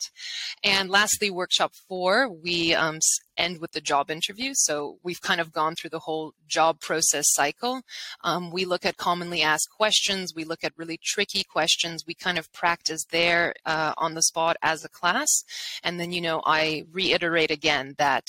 And 0.64 0.90
lastly, 0.90 1.30
workshop 1.30 1.72
four, 1.88 2.28
we 2.28 2.74
um, 2.74 2.98
end 3.36 3.60
with 3.60 3.72
the 3.72 3.80
job 3.80 4.10
interview. 4.10 4.52
So 4.54 4.98
we've 5.02 5.20
kind 5.20 5.40
of 5.40 5.52
gone 5.52 5.74
through 5.74 5.90
the 5.90 6.00
whole 6.00 6.34
job 6.46 6.80
process 6.80 7.24
cycle. 7.28 7.82
Um, 8.22 8.50
we 8.50 8.64
look 8.64 8.84
at 8.84 8.96
commonly 8.96 9.42
asked 9.42 9.70
questions. 9.76 10.32
We 10.34 10.44
look 10.44 10.64
at 10.64 10.72
really 10.76 10.98
tricky 11.02 11.44
questions. 11.44 12.04
We 12.06 12.14
kind 12.14 12.38
of 12.38 12.52
practice 12.52 13.04
there 13.10 13.54
uh, 13.64 13.94
on 13.96 14.14
the 14.14 14.22
spot 14.22 14.56
as 14.62 14.84
a 14.84 14.88
class. 14.88 15.44
And 15.82 15.98
then, 15.98 16.12
you 16.12 16.20
know, 16.20 16.42
I 16.44 16.84
reiterate 16.92 17.50
again 17.50 17.94
that 17.98 18.24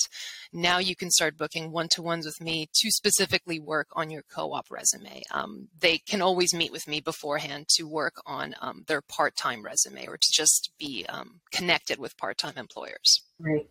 now 0.54 0.78
you 0.78 0.94
can 0.94 1.10
start 1.10 1.36
booking 1.36 1.72
one-to-ones 1.72 2.24
with 2.24 2.40
me 2.40 2.68
to 2.74 2.90
specifically 2.90 3.58
work 3.58 3.88
on 3.92 4.08
your 4.08 4.22
co-op 4.22 4.70
resume. 4.70 5.22
Um, 5.30 5.68
they 5.78 5.98
can 5.98 6.22
always 6.22 6.54
meet 6.54 6.72
with 6.72 6.86
me 6.86 7.00
beforehand 7.00 7.66
to 7.76 7.82
work 7.84 8.14
on 8.24 8.54
um, 8.60 8.84
their 8.86 9.02
part-time 9.02 9.64
resume 9.64 10.06
or 10.06 10.16
to 10.16 10.28
just 10.32 10.70
be 10.78 11.04
um, 11.08 11.40
connected 11.52 11.98
with 11.98 12.16
part-time 12.16 12.54
employers. 12.56 13.22
Right. 13.38 13.68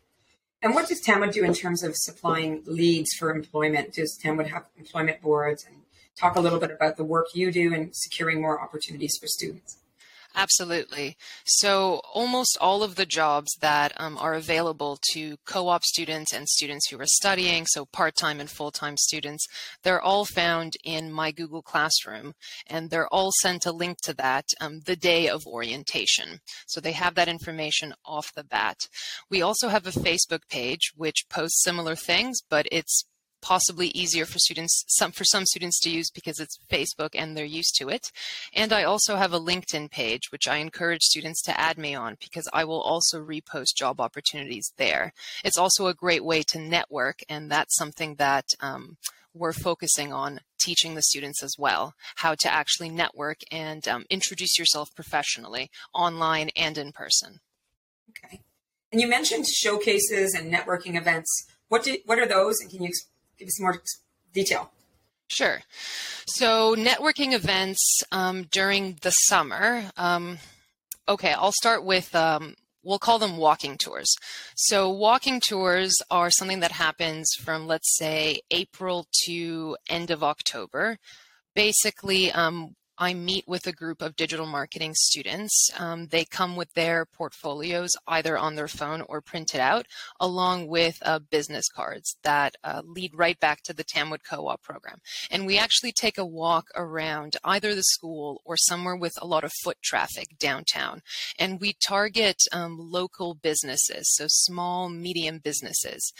And 0.62 0.75
what 0.75 0.88
does 0.88 1.02
TAMWOOD 1.02 1.34
do 1.34 1.44
in 1.44 1.54
terms 1.54 1.84
of 1.84 1.96
supplying 1.96 2.63
leads 2.66 3.13
for 3.18 3.32
employment? 3.32 3.94
Does 3.94 4.20
TAMWOOD 4.24 4.48
have 4.48 4.66
employment 4.78 5.22
boards? 5.22 5.66
And 5.66 5.78
talk 6.16 6.36
a 6.36 6.40
little 6.40 6.60
bit 6.60 6.72
about 6.72 6.98
the 6.98 7.04
work 7.04 7.28
you 7.34 7.52
do 7.52 7.74
in 7.74 7.92
securing 7.94 8.42
more 8.42 8.62
opportunities 8.62 9.18
for 9.20 9.28
students. 9.28 9.78
Absolutely. 10.36 11.16
So 11.46 12.02
almost 12.12 12.58
all 12.60 12.82
of 12.82 12.96
the 12.96 13.06
jobs 13.06 13.56
that 13.62 13.94
um, 13.98 14.18
are 14.18 14.34
available 14.34 14.98
to 15.13 15.38
co-op 15.46 15.84
students 15.84 16.34
and 16.34 16.50
students 16.50 16.90
who 16.90 17.00
are 17.00 17.06
studying, 17.06 17.66
so 17.68 17.86
part-time 17.86 18.40
and 18.40 18.50
full-time 18.50 18.98
students, 18.98 19.46
they're 19.84 20.02
all 20.02 20.25
found 20.25 20.74
in 20.84 21.12
my 21.12 21.32
Google 21.32 21.62
Classroom, 21.62 22.34
and 22.66 22.90
they're 22.90 23.13
all 23.13 23.32
sent 23.42 23.68
a 23.68 23.72
link 23.72 24.00
to 24.04 24.13
that 24.16 24.46
um, 24.60 24.80
the 24.86 24.96
day 24.96 25.30
of 25.30 25.46
orientation. 25.46 26.40
So 26.66 26.82
they 26.82 26.94
have 26.94 27.13
that 27.13 27.28
information 27.28 27.94
off 28.04 28.34
the 28.34 28.44
bat. 28.44 28.78
We 29.30 29.44
also 29.44 29.68
have 29.68 29.86
a 29.86 29.92
Facebook 29.92 30.50
page 30.50 30.94
which 30.96 31.30
posts 31.30 31.63
similar 31.63 31.96
things, 31.96 32.40
but 32.50 32.66
it's 32.72 33.06
possibly 33.43 33.89
easier 33.89 34.25
for 34.25 34.39
students, 34.39 34.85
some 34.88 35.12
for 35.12 35.25
some 35.25 35.45
students 35.45 35.79
to 35.81 35.91
use 35.91 36.09
because 36.09 36.39
it's 36.39 36.57
Facebook 36.71 37.09
and 37.13 37.35
they're 37.35 37.45
used 37.45 37.75
to 37.77 37.89
it. 37.89 38.12
And 38.55 38.71
I 38.71 38.83
also 38.83 39.17
have 39.17 39.33
a 39.33 39.39
LinkedIn 39.39 39.91
page, 39.91 40.31
which 40.31 40.47
I 40.47 40.57
encourage 40.57 41.01
students 41.01 41.41
to 41.43 41.59
add 41.59 41.77
me 41.77 41.93
on 41.93 42.17
because 42.19 42.47
I 42.53 42.63
will 42.63 42.81
also 42.81 43.19
repost 43.21 43.75
job 43.75 44.00
opportunities 44.00 44.71
there. 44.77 45.13
It's 45.43 45.57
also 45.57 45.88
a 45.88 45.93
great 45.93 46.23
way 46.23 46.41
to 46.47 46.59
network, 46.59 47.19
and 47.29 47.51
that's 47.51 47.75
something 47.75 48.15
that 48.15 48.45
um, 48.62 48.97
we're 49.33 49.53
focusing 49.53 50.13
on 50.13 50.39
teaching 50.59 50.95
the 50.95 51.01
students 51.01 51.43
as 51.43 51.55
well 51.59 51.93
how 52.17 52.35
to 52.35 52.51
actually 52.51 52.89
network 52.89 53.39
and 53.51 53.88
um, 53.88 54.05
introduce 54.09 54.57
yourself 54.57 54.89
professionally 54.95 55.69
online 55.93 56.50
and 56.55 56.77
in 56.77 56.93
person. 56.93 57.41
Okay. 58.09 58.39
And 58.91 59.01
you 59.01 59.07
mentioned 59.07 59.45
showcases 59.47 60.33
and 60.33 60.53
networking 60.53 60.95
events. 60.95 61.47
What 61.67 61.83
do, 61.83 61.97
what 62.05 62.19
are 62.19 62.27
those, 62.27 62.59
and 62.62 62.69
can 62.69 62.83
you 62.83 62.91
give 63.43 63.47
us 63.50 63.62
more 63.62 63.81
detail? 64.33 64.71
Sure. 65.27 65.62
So, 66.25 66.75
networking 66.75 67.33
events 67.33 68.01
um, 68.12 68.43
during 68.43 68.97
the 69.01 69.12
summer. 69.12 69.91
Um, 69.97 70.38
okay, 71.07 71.33
I'll 71.33 71.51
start 71.51 71.83
with 71.83 72.13
um, 72.15 72.55
we'll 72.83 73.00
call 73.00 73.19
them 73.19 73.38
walking 73.38 73.77
tours. 73.77 74.13
So, 74.55 74.89
walking 74.89 75.41
tours 75.45 75.93
are 76.09 76.29
something 76.29 76.59
that 76.62 76.71
happens 76.71 77.31
from, 77.39 77.67
let's 77.67 77.97
say, 77.97 78.41
April 78.51 79.07
to 79.25 79.75
end 79.89 80.12
of 80.12 80.23
October. 80.23 80.97
Basically, 81.55 82.31
um, 82.31 82.75
I 82.97 83.13
meet 83.13 83.47
with 83.47 83.65
a 83.65 83.71
group 83.71 84.01
of 84.01 84.15
digital 84.15 84.45
marketing 84.45 84.93
students. 84.95 85.69
Um, 85.79 86.07
they 86.07 86.25
come 86.25 86.55
with 86.55 86.73
their 86.73 87.05
portfolios 87.05 87.89
either 88.07 88.38
on 88.38 88.55
their 88.55 88.67
phone 88.67 89.01
or 89.09 89.19
printed 89.19 89.59
out, 89.59 89.88
along 90.19 90.67
with 90.67 90.97
uh, 91.01 91.19
business 91.19 91.67
cards 91.69 92.15
that 92.23 92.55
uh, 92.63 92.81
lead 92.85 93.12
right 93.15 93.39
back 93.39 93.62
to 93.63 93.73
the 93.73 93.83
TAMWOOD 93.83 94.23
Co-op 94.23 94.62
program. 94.62 95.00
And 95.31 95.45
we 95.45 95.57
actually 95.57 95.91
take 95.91 96.17
a 96.17 96.25
walk 96.25 96.67
around 96.75 97.38
either 97.43 97.73
the 97.73 97.83
school 97.83 98.41
or 98.45 98.57
somewhere 98.57 98.95
with 98.95 99.13
a 99.21 99.27
lot 99.27 99.43
of 99.43 99.51
foot 99.63 99.77
traffic 99.83 100.38
downtown. 100.38 101.01
And 101.39 101.59
we 101.59 101.75
target 101.85 102.38
um, 102.51 102.77
local 102.79 103.33
businesses, 103.33 104.13
so 104.15 104.25
small, 104.27 104.89
medium 104.89 105.39
businesses. 105.39 106.13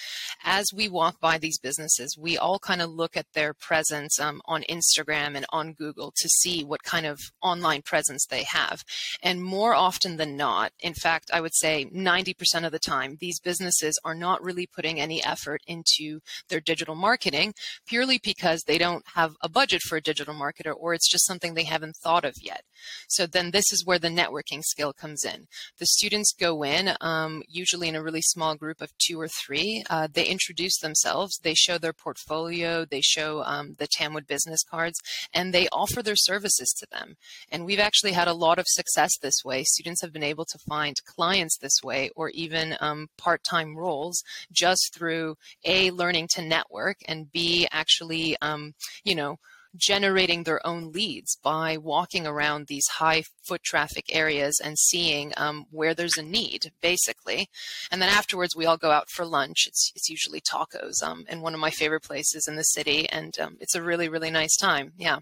As 0.44 0.66
we 0.74 0.90
walk 0.90 1.20
by 1.20 1.38
these 1.38 1.60
businesses, 1.60 2.18
we 2.18 2.38
all 2.38 2.60
kind 2.60 2.82
of 2.82 2.90
look 2.90 3.16
at 3.16 3.34
their 3.34 3.54
presence 3.54 4.20
um, 4.20 4.42
on 4.46 4.64
Instagram 4.64 5.36
and 5.36 5.46
on 5.52 5.74
Google 5.74 6.12
to 6.16 6.30
see 6.30 6.63
what 6.64 6.84
kind 6.84 7.06
of 7.06 7.20
online 7.42 7.82
presence 7.82 8.26
they 8.26 8.44
have. 8.44 8.84
And 9.22 9.44
more 9.44 9.74
often 9.74 10.18
than 10.18 10.36
not, 10.36 10.72
in 10.80 10.94
fact, 10.94 11.30
I 11.34 11.42
would 11.42 11.56
say 11.56 11.86
90% 11.86 12.66
of 12.66 12.72
the 12.72 12.80
time, 12.80 13.18
these 13.20 13.40
businesses 13.40 14.00
are 14.04 14.16
not 14.16 14.44
really 14.44 14.68
putting 14.68 15.00
any 15.00 15.24
effort 15.24 15.62
into 15.68 16.20
their 16.50 16.60
digital 16.60 16.96
marketing 16.96 17.54
purely 17.88 18.20
because 18.24 18.64
they 18.64 18.78
don't 18.78 19.04
have 19.16 19.34
a 19.42 19.50
budget 19.50 19.82
for 19.82 19.98
a 19.98 20.02
digital 20.02 20.34
marketer 20.34 20.74
or 20.76 20.94
it's 20.94 21.10
just 21.10 21.26
something 21.26 21.54
they 21.54 21.64
haven't 21.64 21.96
thought 21.96 22.26
of 22.26 22.36
yet. 22.42 22.64
So 23.08 23.26
then 23.26 23.52
this 23.52 23.72
is 23.72 23.86
where 23.86 24.00
the 24.00 24.10
networking 24.10 24.62
skill 24.64 24.94
comes 24.94 25.24
in. 25.24 25.46
The 25.80 25.86
students 25.86 26.34
go 26.34 26.64
in, 26.64 26.94
um, 27.02 27.44
usually 27.48 27.88
in 27.88 27.96
a 27.96 28.04
really 28.04 28.22
small 28.22 28.56
group 28.56 28.82
of 28.82 28.92
two 28.98 29.20
or 29.20 29.28
three. 29.28 29.84
Uh, 29.90 30.08
they 30.12 30.26
introduce 30.26 30.78
themselves, 30.80 31.40
they 31.44 31.54
show 31.54 31.78
their 31.78 31.94
portfolio, 31.94 32.86
they 32.86 33.02
show 33.02 33.44
um, 33.44 33.76
the 33.78 33.88
TAMWOOD 33.88 34.28
business 34.28 34.64
cards, 34.64 35.00
and 35.34 35.54
they 35.54 35.68
offer 35.70 36.02
their 36.02 36.16
services 36.16 36.53
services 36.54 36.74
to 36.80 36.88
them. 36.92 37.16
And 37.52 37.66
we've 37.66 37.80
actually 37.80 38.14
had 38.14 38.28
a 38.28 38.34
lot 38.34 38.60
of 38.60 38.66
success 38.68 39.18
this 39.18 39.44
way. 39.44 39.64
Students 39.64 40.02
have 40.02 40.14
been 40.14 40.24
able 40.24 40.46
to 40.46 40.58
find 40.58 40.96
clients 41.06 41.58
this 41.58 41.82
way 41.84 42.10
or 42.16 42.30
even 42.30 42.76
um, 42.80 43.08
part 43.18 43.44
time 43.44 43.76
roles 43.76 44.24
just 44.52 44.94
through 44.94 45.36
A, 45.66 45.92
learning 45.92 46.30
to 46.34 46.42
network, 46.42 46.98
and 47.08 47.32
B, 47.32 47.68
actually, 47.72 48.36
um, 48.42 48.74
you 49.04 49.16
know, 49.16 49.38
generating 49.76 50.44
their 50.44 50.66
own 50.68 50.92
leads 50.92 51.36
by 51.42 51.78
walking 51.78 52.28
around 52.28 52.68
these 52.68 52.86
high 52.88 53.24
foot 53.42 53.64
traffic 53.64 54.06
areas 54.12 54.62
and 54.64 54.78
seeing 54.78 55.34
um, 55.36 55.66
where 55.72 55.96
there's 55.96 56.18
a 56.18 56.22
need, 56.22 56.72
basically. 56.80 57.50
And 57.92 58.00
then 58.00 58.10
afterwards, 58.10 58.56
we 58.56 58.68
all 58.68 58.78
go 58.78 58.92
out 58.92 59.10
for 59.10 59.26
lunch. 59.26 59.66
It's, 59.68 59.92
it's 59.96 60.10
usually 60.10 60.42
tacos 60.42 61.02
um, 61.02 61.26
in 61.28 61.42
one 61.42 61.56
of 61.56 61.60
my 61.60 61.72
favorite 61.72 62.04
places 62.04 62.48
in 62.48 62.56
the 62.56 62.64
city, 62.64 63.10
and 63.10 63.38
um, 63.40 63.58
it's 63.60 63.74
a 63.74 63.82
really, 63.82 64.10
really 64.10 64.30
nice 64.30 64.56
time. 64.56 64.94
Yeah. 64.96 65.20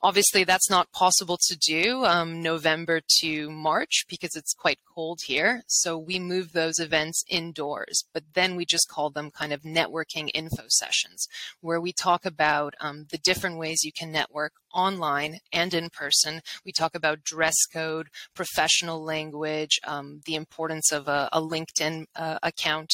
Obviously, 0.00 0.44
that's 0.44 0.70
not 0.70 0.92
possible 0.92 1.36
to 1.48 1.56
do 1.56 2.04
um, 2.04 2.40
November 2.40 3.00
to 3.20 3.50
March 3.50 4.04
because 4.08 4.36
it's 4.36 4.54
quite 4.54 4.78
cold 4.86 5.22
here. 5.26 5.62
So 5.66 5.98
we 5.98 6.20
move 6.20 6.52
those 6.52 6.78
events 6.78 7.24
indoors, 7.28 8.04
but 8.14 8.22
then 8.34 8.54
we 8.54 8.64
just 8.64 8.88
call 8.88 9.10
them 9.10 9.32
kind 9.32 9.52
of 9.52 9.62
networking 9.62 10.30
info 10.34 10.64
sessions 10.68 11.26
where 11.60 11.80
we 11.80 11.92
talk 11.92 12.24
about 12.24 12.74
um, 12.80 13.06
the 13.10 13.18
different 13.18 13.58
ways 13.58 13.82
you 13.82 13.92
can 13.92 14.12
network 14.12 14.52
online 14.72 15.38
and 15.52 15.74
in 15.74 15.90
person. 15.90 16.40
We 16.64 16.72
talk 16.72 16.94
about 16.94 17.24
dress 17.24 17.56
code, 17.72 18.08
professional 18.34 19.02
language, 19.02 19.78
um, 19.86 20.20
the 20.26 20.34
importance 20.34 20.92
of 20.92 21.08
a, 21.08 21.28
a 21.32 21.40
LinkedIn 21.40 22.06
uh, 22.16 22.38
account, 22.42 22.90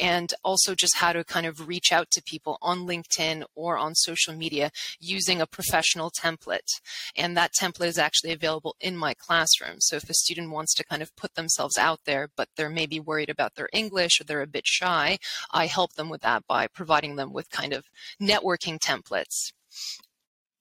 and 0.00 0.32
also 0.44 0.74
just 0.74 0.96
how 0.96 1.12
to 1.12 1.24
kind 1.24 1.46
of 1.46 1.68
reach 1.68 1.92
out 1.92 2.10
to 2.12 2.22
people 2.22 2.58
on 2.62 2.86
LinkedIn 2.86 3.44
or 3.54 3.76
on 3.76 3.94
social 3.94 4.34
media 4.34 4.70
using 5.00 5.40
a 5.40 5.46
professional 5.46 6.10
template. 6.10 6.70
And 7.16 7.36
that 7.36 7.52
template 7.60 7.88
is 7.88 7.98
actually 7.98 8.32
available 8.32 8.76
in 8.80 8.96
my 8.96 9.14
classroom. 9.14 9.76
So 9.80 9.96
if 9.96 10.08
a 10.08 10.14
student 10.14 10.50
wants 10.50 10.74
to 10.74 10.84
kind 10.84 11.02
of 11.02 11.14
put 11.16 11.34
themselves 11.34 11.78
out 11.78 12.00
there, 12.04 12.28
but 12.36 12.48
they're 12.56 12.70
maybe 12.70 13.00
worried 13.00 13.30
about 13.30 13.54
their 13.54 13.68
English 13.72 14.20
or 14.20 14.24
they're 14.24 14.42
a 14.42 14.46
bit 14.46 14.66
shy, 14.66 15.18
I 15.52 15.66
help 15.66 15.94
them 15.94 16.08
with 16.08 16.22
that 16.22 16.46
by 16.46 16.66
providing 16.66 17.16
them 17.16 17.32
with 17.32 17.50
kind 17.50 17.72
of 17.72 17.84
networking 18.20 18.78
templates. 18.78 19.52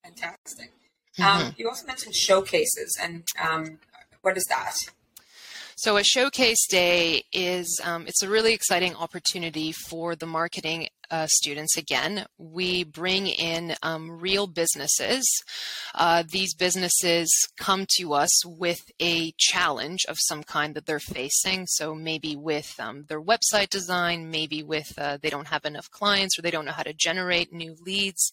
Fantastic. 0.06 0.72
Um, 1.18 1.26
mm-hmm. 1.26 1.48
Um, 1.48 1.56
you 1.58 1.68
also 1.68 1.88
mentioned 1.88 2.16
showcases, 2.16 2.98
and 3.02 3.24
um, 3.44 3.80
what 4.22 4.38
is 4.38 4.44
that? 4.50 4.76
So 5.78 5.98
a 5.98 6.04
showcase 6.04 6.68
day 6.68 7.24
is 7.34 7.82
um, 7.84 8.08
it's 8.08 8.24
a 8.24 8.30
really 8.30 8.54
exciting 8.54 8.96
opportunity 8.96 9.72
for 9.72 10.16
the 10.16 10.26
marketing 10.26 10.88
uh, 11.12 11.28
students 11.28 11.78
again, 11.78 12.26
we 12.38 12.84
bring 12.84 13.28
in 13.28 13.76
um, 13.84 14.20
real 14.20 14.48
businesses. 14.48 15.26
Uh, 15.94 16.24
these 16.28 16.54
businesses 16.54 17.30
come 17.58 17.86
to 17.98 18.14
us 18.14 18.46
with 18.46 18.92
a 19.02 19.34
challenge 19.38 20.06
of 20.08 20.18
some 20.20 20.44
kind 20.44 20.76
that 20.76 20.86
they're 20.86 21.00
facing. 21.00 21.66
So 21.68 21.96
maybe 21.96 22.36
with 22.36 22.74
um, 22.80 23.06
their 23.08 23.22
website 23.22 23.70
design, 23.70 24.30
maybe 24.30 24.64
with 24.64 24.94
uh, 24.98 25.18
they 25.22 25.30
don't 25.30 25.48
have 25.48 25.66
enough 25.66 25.90
clients 25.92 26.38
or 26.38 26.42
they 26.42 26.52
don't 26.52 26.66
know 26.66 26.72
how 26.72 26.84
to 26.84 26.94
generate 26.94 27.54
new 27.54 27.76
leads. 27.82 28.32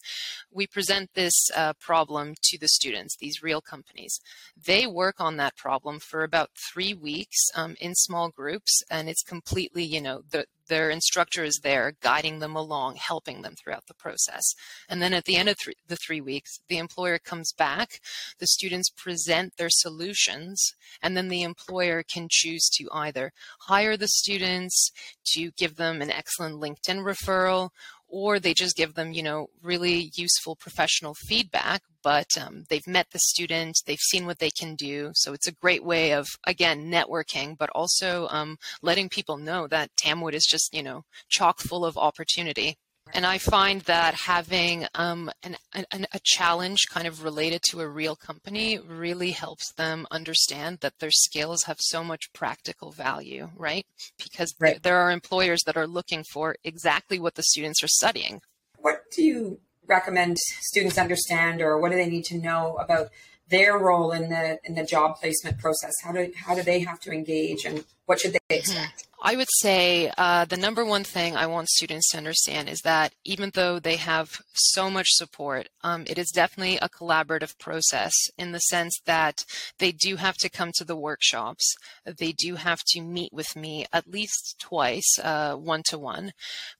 We 0.51 0.67
present 0.67 1.13
this 1.13 1.49
uh, 1.55 1.73
problem 1.73 2.35
to 2.43 2.57
the 2.57 2.67
students, 2.67 3.17
these 3.17 3.43
real 3.43 3.61
companies. 3.61 4.19
They 4.55 4.87
work 4.87 5.19
on 5.19 5.37
that 5.37 5.55
problem 5.55 5.99
for 5.99 6.23
about 6.23 6.51
three 6.71 6.93
weeks 6.93 7.37
um, 7.55 7.75
in 7.79 7.95
small 7.95 8.29
groups, 8.29 8.83
and 8.89 9.09
it's 9.09 9.23
completely, 9.23 9.83
you 9.83 10.01
know, 10.01 10.23
the, 10.29 10.45
their 10.67 10.89
instructor 10.89 11.43
is 11.43 11.59
there 11.63 11.93
guiding 12.01 12.39
them 12.39 12.55
along, 12.55 12.95
helping 12.95 13.41
them 13.41 13.55
throughout 13.55 13.87
the 13.87 13.93
process. 13.93 14.43
And 14.89 15.01
then 15.01 15.13
at 15.13 15.25
the 15.25 15.35
end 15.35 15.49
of 15.49 15.57
th- 15.57 15.77
the 15.87 15.95
three 15.95 16.21
weeks, 16.21 16.59
the 16.67 16.77
employer 16.77 17.19
comes 17.19 17.53
back, 17.53 17.99
the 18.39 18.47
students 18.47 18.89
present 18.89 19.57
their 19.57 19.69
solutions, 19.69 20.73
and 21.01 21.15
then 21.17 21.27
the 21.27 21.43
employer 21.43 22.03
can 22.03 22.27
choose 22.29 22.69
to 22.77 22.87
either 22.91 23.31
hire 23.61 23.97
the 23.97 24.07
students, 24.07 24.91
to 25.33 25.51
give 25.57 25.75
them 25.75 26.01
an 26.01 26.11
excellent 26.11 26.55
LinkedIn 26.55 27.03
referral, 27.03 27.69
or 28.13 28.39
they 28.39 28.53
just 28.53 28.75
give 28.75 28.93
them, 28.93 29.11
you 29.11 29.23
know, 29.23 29.47
really 29.63 30.11
useful 30.13 30.55
professional 30.55 31.15
feedback, 31.15 31.81
but 32.03 32.27
um, 32.39 32.63
they've 32.69 32.85
met 32.85 33.07
the 33.11 33.17
student, 33.17 33.75
they've 33.87 33.97
seen 33.97 34.27
what 34.27 34.37
they 34.37 34.51
can 34.51 34.75
do. 34.75 35.09
So 35.15 35.33
it's 35.33 35.47
a 35.47 35.51
great 35.51 35.83
way 35.83 36.13
of, 36.13 36.27
again, 36.45 36.91
networking, 36.91 37.57
but 37.57 37.71
also 37.71 38.27
um, 38.29 38.57
letting 38.83 39.09
people 39.09 39.37
know 39.37 39.65
that 39.67 39.89
Tamwood 39.99 40.35
is 40.35 40.45
just, 40.47 40.75
you 40.75 40.83
know, 40.83 41.05
chock 41.27 41.59
full 41.59 41.83
of 41.83 41.97
opportunity. 41.97 42.77
And 43.11 43.25
I 43.25 43.37
find 43.37 43.81
that 43.81 44.13
having 44.13 44.87
um, 44.95 45.29
an, 45.43 45.57
an, 45.73 46.07
a 46.13 46.19
challenge 46.23 46.85
kind 46.89 47.05
of 47.05 47.23
related 47.23 47.61
to 47.69 47.81
a 47.81 47.87
real 47.87 48.15
company 48.15 48.79
really 48.79 49.31
helps 49.31 49.73
them 49.73 50.07
understand 50.09 50.79
that 50.79 50.99
their 50.99 51.11
skills 51.11 51.63
have 51.63 51.77
so 51.79 52.03
much 52.03 52.31
practical 52.33 52.91
value, 52.91 53.49
right? 53.55 53.85
Because 54.17 54.55
right. 54.59 54.81
there 54.81 54.97
are 54.97 55.11
employers 55.11 55.61
that 55.65 55.77
are 55.77 55.87
looking 55.87 56.23
for 56.31 56.55
exactly 56.63 57.19
what 57.19 57.35
the 57.35 57.43
students 57.43 57.83
are 57.83 57.89
studying. 57.89 58.41
What 58.79 59.03
do 59.11 59.23
you 59.23 59.59
recommend 59.85 60.37
students 60.37 60.97
understand, 60.97 61.61
or 61.61 61.77
what 61.77 61.91
do 61.91 61.97
they 61.97 62.09
need 62.09 62.25
to 62.25 62.37
know 62.37 62.77
about 62.77 63.09
their 63.49 63.77
role 63.77 64.11
in 64.11 64.29
the 64.29 64.57
in 64.63 64.75
the 64.75 64.83
job 64.83 65.17
placement 65.19 65.59
process? 65.59 65.91
How 66.03 66.13
do 66.13 66.31
how 66.35 66.55
do 66.55 66.63
they 66.63 66.79
have 66.79 66.99
to 67.01 67.11
engage, 67.11 67.65
and 67.65 67.83
what 68.05 68.19
should 68.19 68.33
they 68.33 68.39
mm-hmm. 68.49 68.59
expect? 68.59 69.07
I 69.25 69.37
would 69.37 69.47
say 69.61 70.11
uh, 70.17 70.43
the 70.43 70.57
number 70.57 70.83
one 70.83 71.05
thing 71.05 71.37
I 71.37 71.47
want 71.47 71.69
students 71.69 72.11
to 72.11 72.17
understand 72.17 72.67
is 72.67 72.81
that 72.81 73.13
even 73.23 73.51
though 73.53 73.79
they 73.79 73.95
have 73.95 74.41
so 74.53 74.89
much 74.89 75.07
support, 75.11 75.69
um, 75.81 76.03
it 76.07 76.17
is 76.17 76.29
definitely 76.29 76.77
a 76.81 76.89
collaborative 76.89 77.57
process 77.57 78.11
in 78.37 78.51
the 78.51 78.59
sense 78.59 78.99
that 79.05 79.45
they 79.79 79.93
do 79.93 80.17
have 80.17 80.35
to 80.39 80.49
come 80.49 80.71
to 80.75 80.83
the 80.83 80.97
workshops. 80.97 81.73
They 82.05 82.33
do 82.33 82.55
have 82.55 82.81
to 82.87 82.99
meet 82.99 83.31
with 83.31 83.55
me 83.55 83.85
at 83.93 84.11
least 84.11 84.57
twice, 84.59 85.17
one 85.23 85.83
to 85.83 85.97
one, 85.97 86.33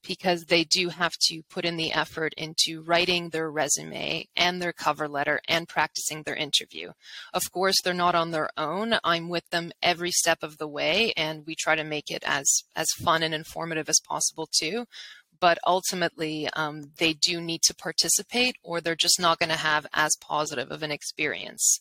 because 0.06 0.44
they 0.44 0.65
do 0.65 0.89
have 0.89 1.13
to 1.27 1.44
put 1.50 1.63
in 1.63 1.77
the 1.77 1.94
effort 1.94 2.34
into 2.36 2.82
writing 2.82 3.30
their 3.30 3.50
resume 3.50 4.27
and 4.36 4.62
their 4.62 4.74
cover 4.74 5.08
letter 5.08 5.39
and 5.48 5.70
practicing 5.70 6.24
their 6.24 6.36
interview. 6.36 6.92
Of 7.34 7.53
course, 7.53 7.82
they're 7.82 7.94
not 7.94 8.15
on 8.15 8.32
their 8.32 8.50
own. 8.58 8.96
I'm 9.01 9.30
with 9.30 9.50
them 9.50 9.72
every 9.82 10.12
step 10.12 10.44
of 10.44 10.58
the 10.58 10.68
way, 10.68 11.12
and 11.17 11.46
we 11.46 11.55
try 11.55 11.75
to 11.75 11.84
make 11.84 12.10
it 12.10 12.24
as 12.25 12.63
as 12.75 12.88
fun 12.91 13.24
and 13.24 13.34
informative 13.34 13.89
as 13.89 14.00
possible 14.08 14.48
too 14.51 14.86
but 15.40 15.58
ultimately 15.66 16.50
um, 16.56 16.92
they 16.98 17.13
do 17.13 17.42
need 17.42 17.62
to 17.63 17.75
participate 17.75 18.56
or 18.63 18.80
they're 18.80 18.96
just 18.96 19.20
not 19.20 19.40
going 19.40 19.50
to 19.50 19.56
have 19.56 19.86
as 19.94 20.16
positive 20.22 20.72
of 20.72 20.84
an 20.84 20.92
experience. 20.92 21.80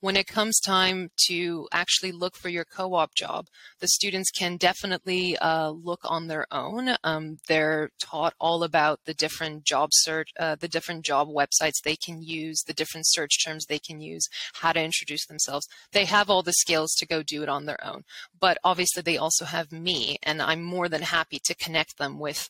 When 0.00 0.16
it 0.16 0.26
comes 0.26 0.60
time 0.60 1.10
to 1.26 1.68
actually 1.72 2.12
look 2.12 2.36
for 2.36 2.48
your 2.48 2.64
co-op 2.64 3.14
job, 3.14 3.46
the 3.80 3.88
students 3.88 4.30
can 4.30 4.56
definitely 4.56 5.36
uh, 5.38 5.70
look 5.70 6.00
on 6.04 6.26
their 6.26 6.46
own. 6.50 6.96
Um, 7.04 7.38
they're 7.48 7.90
taught 8.00 8.34
all 8.40 8.62
about 8.62 9.00
the 9.04 9.14
different 9.14 9.64
job 9.64 9.90
search, 9.92 10.30
uh, 10.38 10.56
the 10.56 10.68
different 10.68 11.04
job 11.04 11.28
websites 11.28 11.82
they 11.82 11.96
can 11.96 12.22
use, 12.22 12.62
the 12.66 12.74
different 12.74 13.06
search 13.08 13.44
terms 13.44 13.66
they 13.66 13.78
can 13.78 14.00
use, 14.00 14.26
how 14.54 14.72
to 14.72 14.82
introduce 14.82 15.26
themselves. 15.26 15.66
They 15.92 16.04
have 16.04 16.30
all 16.30 16.42
the 16.42 16.52
skills 16.52 16.92
to 16.94 17.06
go 17.06 17.22
do 17.22 17.42
it 17.42 17.48
on 17.48 17.66
their 17.66 17.82
own. 17.84 18.04
But 18.38 18.58
obviously 18.64 19.02
they 19.02 19.16
also 19.16 19.44
have 19.44 19.72
me 19.72 20.18
and 20.22 20.40
I'm 20.42 20.62
more 20.62 20.88
than 20.88 21.02
happy 21.02 21.38
to 21.44 21.54
connect 21.54 21.98
them 21.98 22.18
with 22.18 22.48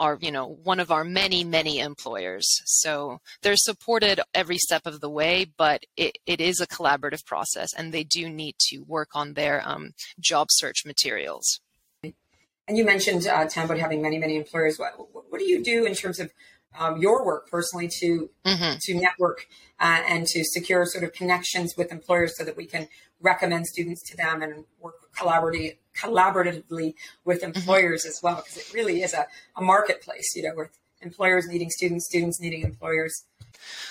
are, 0.00 0.18
you 0.20 0.32
know, 0.32 0.58
one 0.64 0.80
of 0.80 0.90
our 0.90 1.04
many, 1.04 1.44
many 1.44 1.78
employers. 1.78 2.48
So 2.64 3.18
they're 3.42 3.54
supported 3.56 4.20
every 4.34 4.56
step 4.56 4.86
of 4.86 5.00
the 5.00 5.10
way, 5.10 5.46
but 5.56 5.84
it, 5.96 6.16
it 6.26 6.40
is 6.40 6.58
a 6.58 6.66
collaborative 6.66 7.24
process 7.26 7.68
and 7.76 7.92
they 7.92 8.02
do 8.02 8.28
need 8.28 8.56
to 8.70 8.78
work 8.80 9.10
on 9.14 9.34
their 9.34 9.62
um, 9.64 9.92
job 10.18 10.48
search 10.50 10.84
materials. 10.86 11.60
And 12.02 12.78
you 12.78 12.84
mentioned 12.84 13.26
uh, 13.26 13.46
Tamwood 13.46 13.78
having 13.78 14.00
many, 14.00 14.18
many 14.18 14.36
employers. 14.36 14.78
What, 14.78 14.94
what 15.12 15.38
do 15.38 15.44
you 15.44 15.62
do 15.62 15.84
in 15.84 15.94
terms 15.94 16.18
of 16.18 16.30
um, 16.78 16.98
your 16.98 17.24
work 17.24 17.50
personally 17.50 17.88
to 18.00 18.30
mm-hmm. 18.46 18.78
to 18.80 18.94
network 18.94 19.48
uh, 19.80 20.02
and 20.08 20.26
to 20.28 20.44
secure 20.44 20.86
sort 20.86 21.02
of 21.02 21.12
connections 21.12 21.74
with 21.76 21.90
employers 21.90 22.38
so 22.38 22.44
that 22.44 22.56
we 22.56 22.64
can 22.64 22.86
recommend 23.20 23.66
students 23.66 24.08
to 24.10 24.16
them 24.16 24.40
and 24.40 24.64
work 24.78 24.94
collaboratively 25.16 25.78
collaboratively 26.00 26.94
with 27.24 27.42
mm-hmm. 27.42 27.56
employers 27.56 28.04
as 28.04 28.20
well 28.22 28.36
because 28.36 28.56
it 28.56 28.72
really 28.72 29.02
is 29.02 29.14
a, 29.14 29.26
a 29.56 29.62
marketplace 29.62 30.34
you 30.34 30.42
know 30.42 30.54
with 30.56 30.76
employers 31.02 31.46
needing 31.48 31.70
students 31.70 32.06
students 32.06 32.40
needing 32.40 32.62
employers 32.62 33.24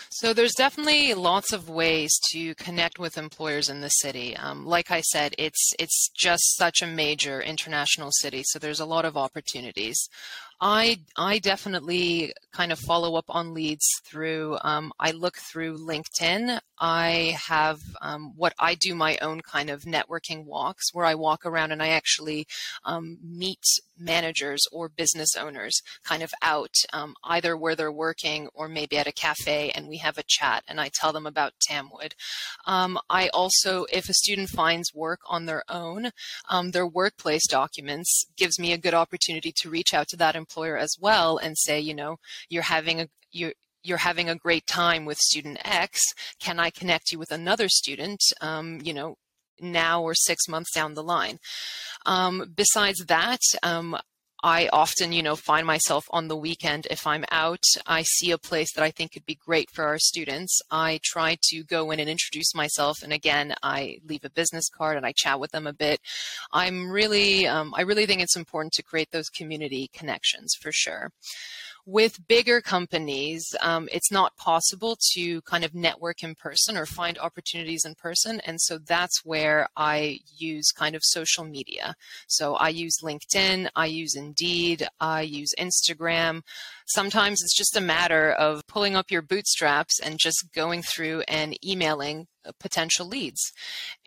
so 0.09 0.33
there's 0.33 0.53
definitely 0.53 1.13
lots 1.13 1.53
of 1.53 1.69
ways 1.69 2.11
to 2.31 2.55
connect 2.55 2.99
with 2.99 3.17
employers 3.17 3.69
in 3.69 3.81
the 3.81 3.89
city. 3.89 4.35
Um, 4.35 4.65
like 4.65 4.91
I 4.91 5.01
said, 5.01 5.35
it's 5.37 5.73
it's 5.77 6.09
just 6.17 6.57
such 6.57 6.81
a 6.81 6.87
major 6.87 7.41
international 7.41 8.09
city, 8.11 8.43
so 8.45 8.59
there's 8.59 8.79
a 8.79 8.85
lot 8.85 9.05
of 9.05 9.15
opportunities. 9.15 10.09
I 10.61 10.99
I 11.15 11.39
definitely 11.39 12.33
kind 12.51 12.71
of 12.71 12.79
follow 12.79 13.15
up 13.15 13.25
on 13.29 13.53
leads 13.53 13.87
through. 14.05 14.57
Um, 14.61 14.91
I 14.99 15.11
look 15.11 15.37
through 15.37 15.77
LinkedIn. 15.77 16.59
I 16.79 17.37
have 17.47 17.79
um, 18.01 18.33
what 18.35 18.53
I 18.59 18.75
do 18.75 18.95
my 18.95 19.17
own 19.21 19.41
kind 19.41 19.69
of 19.69 19.83
networking 19.83 20.45
walks 20.45 20.93
where 20.93 21.05
I 21.05 21.15
walk 21.15 21.45
around 21.45 21.71
and 21.71 21.81
I 21.83 21.89
actually 21.89 22.47
um, 22.85 23.17
meet 23.23 23.63
managers 23.97 24.61
or 24.71 24.89
business 24.89 25.35
owners 25.37 25.81
kind 26.03 26.23
of 26.23 26.31
out 26.41 26.73
um, 26.93 27.15
either 27.25 27.57
where 27.57 27.75
they're 27.75 27.91
working 27.91 28.47
or 28.53 28.67
maybe 28.67 28.97
at 28.97 29.07
a 29.07 29.11
cafe 29.11 29.71
and 29.75 29.87
we 29.87 29.97
have 29.97 30.17
a 30.17 30.23
chat 30.25 30.63
and 30.67 30.79
I 30.79 30.89
tell 30.93 31.11
them 31.11 31.27
about 31.27 31.53
Tamwood. 31.69 32.13
Um, 32.65 32.97
I 33.09 33.29
also, 33.29 33.85
if 33.91 34.09
a 34.09 34.13
student 34.13 34.49
finds 34.49 34.93
work 34.93 35.19
on 35.27 35.45
their 35.45 35.63
own, 35.69 36.11
um, 36.49 36.71
their 36.71 36.87
workplace 36.87 37.47
documents 37.47 38.25
gives 38.37 38.57
me 38.57 38.71
a 38.71 38.77
good 38.77 38.93
opportunity 38.93 39.53
to 39.57 39.69
reach 39.69 39.93
out 39.93 40.07
to 40.09 40.17
that 40.17 40.35
employer 40.49 40.77
as 40.77 40.95
well 40.99 41.37
and 41.37 41.57
say, 41.57 41.79
you 41.79 41.93
know, 41.93 42.17
you're 42.49 42.63
having 42.63 43.01
a 43.01 43.07
you're 43.31 43.53
you're 43.83 43.97
having 43.97 44.29
a 44.29 44.35
great 44.35 44.65
time 44.67 45.05
with 45.05 45.17
student 45.17 45.59
X. 45.63 46.01
Can 46.39 46.59
I 46.59 46.69
connect 46.69 47.11
you 47.11 47.19
with 47.19 47.31
another 47.31 47.69
student? 47.69 48.19
Um, 48.41 48.79
you 48.83 48.93
know, 48.93 49.15
now 49.61 50.01
or 50.01 50.13
six 50.13 50.47
months 50.47 50.71
down 50.73 50.93
the 50.93 51.03
line. 51.03 51.37
Um, 52.05 52.51
besides 52.55 53.05
that, 53.07 53.39
um, 53.63 53.97
I 54.43 54.69
often, 54.71 55.11
you 55.11 55.21
know, 55.21 55.35
find 55.35 55.67
myself 55.67 56.05
on 56.11 56.27
the 56.27 56.35
weekend 56.35 56.87
if 56.89 57.05
I'm 57.05 57.25
out, 57.31 57.63
I 57.85 58.03
see 58.03 58.31
a 58.31 58.37
place 58.37 58.73
that 58.73 58.83
I 58.83 58.91
think 58.91 59.11
could 59.11 59.25
be 59.25 59.35
great 59.35 59.69
for 59.71 59.85
our 59.85 59.99
students. 59.99 60.61
I 60.71 60.99
try 61.03 61.37
to 61.49 61.63
go 61.63 61.91
in 61.91 61.99
and 61.99 62.09
introduce 62.09 62.55
myself, 62.55 63.03
and 63.03 63.11
again, 63.11 63.55
I 63.61 63.99
leave 64.07 64.23
a 64.23 64.29
business 64.29 64.69
card 64.69 64.97
and 64.97 65.05
I 65.05 65.13
chat 65.15 65.39
with 65.39 65.51
them 65.51 65.67
a 65.67 65.73
bit. 65.73 65.99
I'm 66.53 66.89
really, 66.89 67.47
um, 67.47 67.73
I 67.75 67.81
really 67.81 68.05
think 68.05 68.21
it's 68.21 68.37
important 68.37 68.73
to 68.73 68.83
create 68.83 69.11
those 69.11 69.29
community 69.29 69.89
connections 69.93 70.55
for 70.59 70.71
sure 70.71 71.11
with 71.91 72.27
bigger 72.27 72.61
companies, 72.61 73.55
um, 73.61 73.89
it's 73.91 74.11
not 74.11 74.37
possible 74.37 74.95
to 75.13 75.41
kind 75.41 75.65
of 75.65 75.73
network 75.73 76.23
in 76.23 76.35
person 76.35 76.77
or 76.77 76.85
find 76.85 77.17
opportunities 77.17 77.83
in 77.83 77.95
person. 77.95 78.39
And 78.41 78.61
so 78.61 78.77
that's 78.77 79.25
where 79.25 79.67
I 79.75 80.19
use 80.37 80.71
kind 80.71 80.95
of 80.95 81.03
social 81.03 81.43
media. 81.43 81.95
So 82.27 82.55
I 82.55 82.69
use 82.69 82.99
LinkedIn, 83.03 83.69
I 83.75 83.87
use 83.87 84.15
Indeed, 84.15 84.87
I 84.99 85.21
use 85.21 85.53
Instagram. 85.57 86.43
Sometimes 86.89 87.41
it's 87.41 87.55
just 87.55 87.77
a 87.77 87.81
matter 87.81 88.31
of 88.31 88.65
pulling 88.67 88.95
up 88.95 89.11
your 89.11 89.21
bootstraps 89.21 89.99
and 89.99 90.17
just 90.19 90.49
going 90.53 90.81
through 90.81 91.21
and 91.27 91.55
emailing 91.63 92.27
uh, 92.45 92.51
potential 92.59 93.05
leads. 93.05 93.51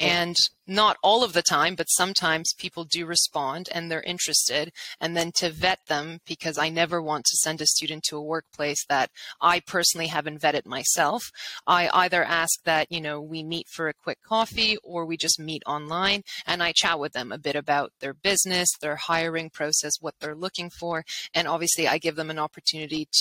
And 0.01 0.37
not 0.67 0.97
all 1.03 1.23
of 1.23 1.33
the 1.33 1.43
time, 1.43 1.75
but 1.75 1.87
sometimes 1.91 2.55
people 2.57 2.85
do 2.85 3.05
respond 3.05 3.69
and 3.73 3.91
they're 3.91 4.03
interested. 4.03 4.73
And 5.01 5.17
then 5.17 5.33
to 5.37 5.51
vet 5.51 5.81
them, 5.87 6.21
because 6.27 6.57
I 6.57 6.71
never 6.71 7.03
want 7.03 7.25
to 7.27 7.37
send 7.37 7.61
a 7.61 7.67
student 7.67 8.05
to 8.05 8.17
a 8.17 8.23
workplace 8.23 8.85
that 8.89 9.11
I 9.41 9.61
personally 9.61 10.07
haven't 10.07 10.41
vetted 10.41 10.65
myself, 10.65 11.25
I 11.67 11.91
either 11.93 12.25
ask 12.25 12.63
that, 12.65 12.91
you 12.91 13.01
know, 13.01 13.21
we 13.21 13.43
meet 13.43 13.67
for 13.69 13.89
a 13.89 13.95
quick 13.95 14.19
coffee 14.23 14.77
or 14.83 15.05
we 15.05 15.17
just 15.17 15.39
meet 15.39 15.63
online 15.67 16.23
and 16.47 16.63
I 16.63 16.73
chat 16.75 16.99
with 16.99 17.13
them 17.13 17.33
a 17.33 17.39
bit 17.39 17.57
about 17.57 17.93
their 18.01 18.15
business, 18.15 18.69
their 18.81 18.97
hiring 18.97 19.51
process, 19.51 19.93
what 20.01 20.15
they're 20.21 20.35
looking 20.35 20.71
for. 20.71 21.05
And 21.35 21.47
obviously, 21.47 21.87
I 21.87 21.99
give 21.99 22.17
them 22.17 22.31
an 22.31 22.39
opportunity 22.39 22.72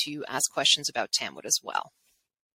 to 0.04 0.26
ask 0.28 0.52
questions 0.52 0.90
about 0.90 1.12
Tamwood 1.12 1.46
as 1.46 1.60
well. 1.64 1.92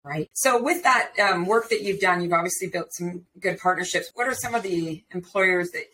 Right. 0.07 0.31
So, 0.35 0.63
with 0.63 0.85
that 0.85 1.11
um, 1.19 1.47
work 1.47 1.69
that 1.71 1.83
you've 1.83 1.99
done, 1.99 2.23
you've 2.23 2.33
obviously 2.33 2.69
built 2.69 2.93
some 2.93 3.27
good 3.41 3.59
partnerships. 3.59 4.13
What 4.15 4.29
are 4.29 4.35
some 4.35 4.55
of 4.55 4.63
the 4.63 5.03
employers 5.13 5.71
that 5.71 5.87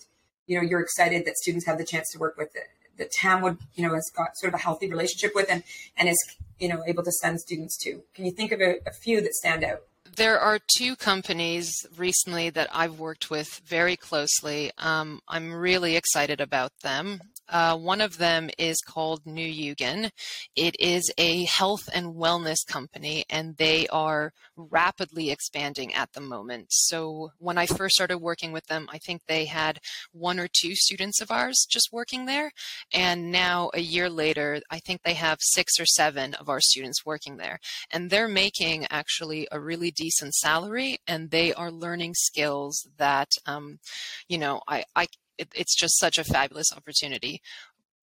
you 0.46 0.58
know 0.58 0.62
you're 0.62 0.80
excited 0.80 1.24
that 1.24 1.36
students 1.38 1.64
have 1.64 1.78
the 1.78 1.84
chance 1.84 2.10
to 2.12 2.18
work 2.18 2.36
with 2.36 2.52
that, 2.52 2.68
that 2.98 3.10
Tamwood 3.10 3.56
you 3.74 3.86
know 3.86 3.94
has 3.94 4.10
got 4.14 4.36
sort 4.36 4.52
of 4.52 4.60
a 4.60 4.62
healthy 4.62 4.90
relationship 4.90 5.34
with 5.34 5.46
and 5.48 5.62
and 5.96 6.10
is 6.10 6.18
you 6.58 6.68
know 6.68 6.82
able 6.86 7.02
to 7.02 7.12
send 7.12 7.40
students 7.40 7.78
to? 7.84 8.02
Can 8.14 8.26
you 8.26 8.32
think 8.32 8.52
of 8.52 8.60
a, 8.60 8.80
a 8.86 8.92
few 8.92 9.22
that 9.22 9.32
stand 9.32 9.64
out? 9.64 9.80
There 10.14 10.38
are 10.38 10.58
two 10.76 10.94
companies 10.94 11.72
recently 11.96 12.50
that 12.50 12.68
I've 12.70 12.98
worked 12.98 13.30
with 13.30 13.62
very 13.64 13.96
closely. 13.96 14.70
Um, 14.76 15.22
I'm 15.26 15.54
really 15.54 15.96
excited 15.96 16.38
about 16.38 16.72
them. 16.82 17.22
Uh, 17.52 17.76
one 17.76 18.00
of 18.00 18.16
them 18.16 18.48
is 18.58 18.80
called 18.80 19.20
New 19.26 19.46
Yugen. 19.46 20.10
It 20.56 20.74
is 20.80 21.12
a 21.18 21.44
health 21.44 21.88
and 21.94 22.14
wellness 22.14 22.66
company, 22.66 23.24
and 23.28 23.56
they 23.58 23.86
are 23.88 24.32
rapidly 24.56 25.30
expanding 25.30 25.92
at 25.92 26.10
the 26.14 26.20
moment. 26.20 26.68
So 26.70 27.32
when 27.38 27.58
I 27.58 27.66
first 27.66 27.94
started 27.94 28.18
working 28.18 28.52
with 28.52 28.66
them, 28.66 28.88
I 28.90 28.96
think 28.98 29.20
they 29.26 29.44
had 29.44 29.78
one 30.12 30.40
or 30.40 30.48
two 30.48 30.74
students 30.74 31.20
of 31.20 31.30
ours 31.30 31.66
just 31.68 31.90
working 31.92 32.24
there. 32.24 32.50
And 32.92 33.30
now, 33.30 33.70
a 33.74 33.80
year 33.80 34.08
later, 34.08 34.60
I 34.70 34.78
think 34.78 35.02
they 35.02 35.14
have 35.14 35.38
six 35.40 35.78
or 35.78 35.86
seven 35.86 36.32
of 36.34 36.48
our 36.48 36.60
students 36.60 37.04
working 37.04 37.36
there. 37.36 37.58
And 37.90 38.08
they're 38.08 38.28
making 38.28 38.86
actually 38.90 39.46
a 39.52 39.60
really 39.60 39.90
decent 39.90 40.34
salary, 40.34 40.98
and 41.06 41.30
they 41.30 41.52
are 41.52 41.70
learning 41.70 42.14
skills 42.14 42.88
that, 42.96 43.28
um, 43.44 43.78
you 44.26 44.38
know, 44.38 44.62
I, 44.66 44.84
I 44.96 45.06
it, 45.42 45.48
it's 45.55 45.76
just 45.76 45.98
such 45.98 46.18
a 46.18 46.24
fabulous 46.24 46.72
opportunity. 46.74 47.40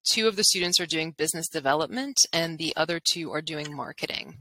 Two 0.05 0.27
of 0.27 0.35
the 0.35 0.43
students 0.43 0.79
are 0.79 0.85
doing 0.85 1.11
business 1.11 1.47
development, 1.49 2.17
and 2.31 2.57
the 2.57 2.73
other 2.75 2.99
two 2.99 3.31
are 3.31 3.41
doing 3.41 3.75
marketing. 3.75 4.37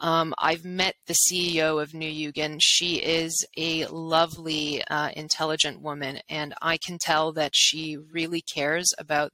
Um, 0.00 0.32
I've 0.38 0.64
met 0.64 0.94
the 1.06 1.14
CEO 1.14 1.82
of 1.82 1.92
New 1.92 2.10
Yugen. 2.10 2.58
She 2.60 2.96
is 2.96 3.44
a 3.56 3.86
lovely, 3.86 4.82
uh, 4.84 5.10
intelligent 5.16 5.82
woman, 5.82 6.20
and 6.28 6.54
I 6.62 6.76
can 6.76 6.98
tell 6.98 7.32
that 7.32 7.52
she 7.54 7.96
really 7.96 8.40
cares 8.40 8.94
about 8.98 9.32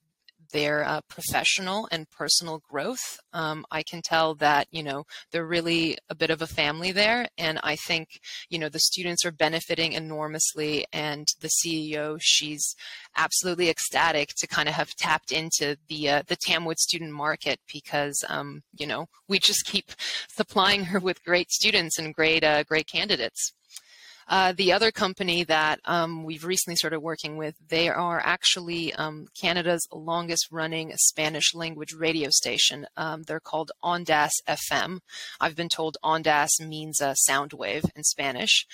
their 0.55 0.85
uh, 0.85 1.01
professional 1.09 1.89
and 1.91 2.09
personal 2.11 2.63
growth. 2.71 3.19
Um, 3.33 3.67
I 3.73 3.83
can 3.83 4.01
tell 4.03 4.37
that, 4.37 4.69
you 4.71 4.85
know, 4.85 5.03
they're 5.33 5.45
really 5.45 5.99
a 6.09 6.15
bit 6.15 6.31
of 6.31 6.41
a 6.41 6.47
family 6.47 6.93
there. 6.93 7.27
And 7.37 7.59
I 7.65 7.75
think, 7.75 8.07
you 8.49 8.61
know, 8.61 8.69
the 8.69 8.79
students 8.79 9.25
are 9.27 9.33
benefiting 9.33 9.95
enormously. 9.95 10.87
And 10.93 11.27
the 11.41 11.49
CEO, 11.49 12.19
she's 12.21 12.77
absolutely 13.17 13.69
ecstatic 13.69 14.29
to 14.37 14.47
kind 14.47 14.69
of 14.69 14.77
have 14.77 14.95
tapped 14.95 15.33
into 15.33 15.77
the, 15.89 16.09
uh, 16.09 16.23
the 16.29 16.37
Tamwood 16.37 16.79
student 16.79 17.11
market 17.11 17.59
because, 17.71 18.25
um, 18.29 18.63
you 18.79 18.87
know, 18.87 19.07
we 19.29 19.41
just 19.41 19.67
keep 19.67 19.91
supplying 20.29 20.85
her 20.85 21.01
with 21.01 21.25
great 21.25 21.51
students 21.51 21.99
and 21.99 22.15
great, 22.15 22.45
uh, 22.45 22.63
great 22.63 22.87
candidates. 22.87 23.53
Uh, 24.29 24.53
the 24.53 24.73
other 24.73 24.91
company 24.91 25.45
that 25.45 25.81
um, 25.85 26.25
we've 26.25 26.45
recently 26.45 26.77
started 26.77 27.01
working 27.01 27.37
with, 27.37 27.55
they 27.69 27.89
are 27.89 28.21
actually 28.25 28.93
um, 28.95 29.27
Canada's 29.39 29.87
longest 29.93 30.49
running 30.51 30.93
Spanish 30.97 31.55
language 31.55 31.93
radio 31.93 32.31
station. 32.31 32.87
Um, 32.97 33.23
they're 33.23 33.41
called 33.41 33.73
Ondas 33.83 34.31
FM. 34.49 35.01
I've 35.41 35.57
been 35.57 35.69
told 35.69 35.97
Ondas 36.05 36.49
means 36.61 37.01
a 37.01 37.15
sound 37.17 37.53
wave 37.53 37.85
in 37.95 38.05
Spanish. 38.05 38.67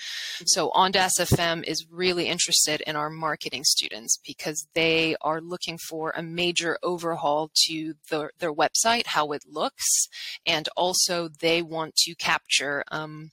So 0.45 0.69
Ondas 0.71 1.19
FM 1.19 1.63
is 1.67 1.85
really 1.91 2.27
interested 2.27 2.81
in 2.87 2.95
our 2.95 3.09
marketing 3.09 3.63
students 3.63 4.17
because 4.25 4.67
they 4.73 5.15
are 5.21 5.41
looking 5.41 5.77
for 5.77 6.11
a 6.15 6.23
major 6.23 6.77
overhaul 6.83 7.51
to 7.67 7.93
the, 8.09 8.29
their 8.39 8.53
website, 8.53 9.07
how 9.07 9.31
it 9.31 9.43
looks, 9.49 10.07
and 10.45 10.67
also 10.75 11.27
they 11.27 11.61
want 11.61 11.95
to 11.95 12.15
capture 12.15 12.83
um, 12.91 13.31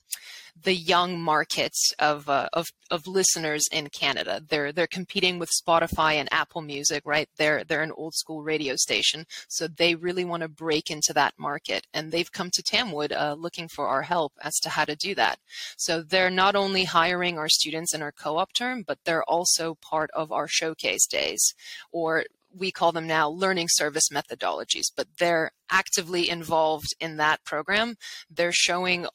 the 0.63 0.75
young 0.75 1.19
markets 1.19 1.91
of, 1.99 2.27
uh, 2.29 2.49
of 2.53 2.67
of 2.91 3.07
listeners 3.07 3.63
in 3.71 3.87
Canada. 3.89 4.41
They're 4.47 4.71
they're 4.71 4.87
competing 4.87 5.39
with 5.39 5.49
Spotify 5.51 6.13
and 6.13 6.27
Apple 6.31 6.61
Music, 6.61 7.03
right? 7.05 7.29
They're 7.37 7.63
they're 7.63 7.83
an 7.83 7.91
old 7.91 8.13
school 8.15 8.41
radio 8.41 8.75
station, 8.75 9.25
so 9.47 9.67
they 9.67 9.95
really 9.95 10.25
want 10.25 10.41
to 10.41 10.49
break 10.49 10.89
into 10.89 11.13
that 11.13 11.33
market, 11.37 11.85
and 11.93 12.11
they've 12.11 12.31
come 12.31 12.49
to 12.51 12.63
Tamwood 12.63 13.11
uh, 13.11 13.35
looking 13.37 13.67
for 13.67 13.87
our 13.87 14.01
help 14.01 14.33
as 14.41 14.55
to 14.61 14.69
how 14.69 14.85
to 14.85 14.95
do 14.95 15.15
that. 15.15 15.37
So 15.77 16.01
they're 16.01 16.29
not 16.29 16.55
only 16.55 16.83
hiring 16.85 17.37
our 17.37 17.49
students 17.49 17.93
in 17.93 18.01
our 18.01 18.11
co-op 18.11 18.53
term, 18.53 18.83
but 18.85 18.99
they're 19.05 19.23
also 19.23 19.75
part 19.75 20.09
of 20.13 20.31
our 20.31 20.47
showcase 20.47 21.05
days, 21.07 21.53
or 21.91 22.25
we 22.57 22.71
call 22.71 22.91
them 22.91 23.07
now 23.07 23.29
learning 23.29 23.67
service 23.69 24.09
methodologies, 24.11 24.87
but 24.95 25.07
they're 25.19 25.51
actively 25.69 26.29
involved 26.29 26.95
in 26.99 27.17
that 27.17 27.43
program. 27.43 27.95
They're 28.29 28.51
showing 28.51 29.05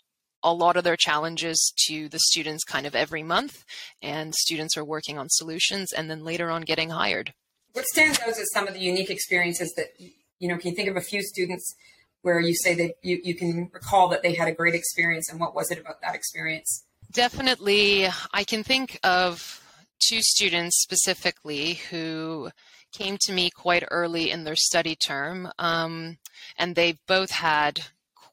a 0.44 0.52
lot 0.52 0.76
of 0.76 0.84
their 0.84 0.96
challenges 0.96 1.72
to 1.86 2.08
the 2.08 2.20
students 2.20 2.62
kind 2.62 2.86
of 2.86 2.94
every 2.94 3.22
month, 3.22 3.64
and 4.00 4.34
students 4.34 4.76
are 4.76 4.84
working 4.84 5.18
on 5.18 5.28
solutions 5.30 5.92
and 5.92 6.08
then 6.10 6.22
later 6.22 6.50
on 6.50 6.62
getting 6.62 6.90
hired. 6.90 7.32
What 7.72 7.86
stands 7.86 8.20
out 8.20 8.28
is 8.28 8.52
some 8.52 8.68
of 8.68 8.74
the 8.74 8.80
unique 8.80 9.10
experiences 9.10 9.74
that, 9.76 9.88
you 9.98 10.48
know, 10.48 10.56
can 10.58 10.70
you 10.70 10.76
think 10.76 10.88
of 10.88 10.96
a 10.96 11.00
few 11.00 11.22
students 11.22 11.74
where 12.22 12.38
you 12.38 12.54
say 12.54 12.74
that 12.74 12.92
you, 13.02 13.20
you 13.24 13.34
can 13.34 13.70
recall 13.72 14.08
that 14.08 14.22
they 14.22 14.34
had 14.34 14.46
a 14.46 14.52
great 14.52 14.74
experience 14.74 15.28
and 15.28 15.40
what 15.40 15.54
was 15.54 15.70
it 15.70 15.78
about 15.80 16.00
that 16.02 16.14
experience? 16.14 16.84
Definitely. 17.12 18.06
I 18.32 18.44
can 18.44 18.62
think 18.62 18.98
of 19.02 19.60
two 20.08 20.20
students 20.22 20.82
specifically 20.82 21.74
who 21.90 22.50
came 22.92 23.18
to 23.22 23.32
me 23.32 23.50
quite 23.50 23.84
early 23.90 24.30
in 24.30 24.44
their 24.44 24.56
study 24.56 24.96
term, 24.96 25.50
um, 25.58 26.18
and 26.56 26.74
they 26.74 26.98
both 27.08 27.30
had 27.30 27.80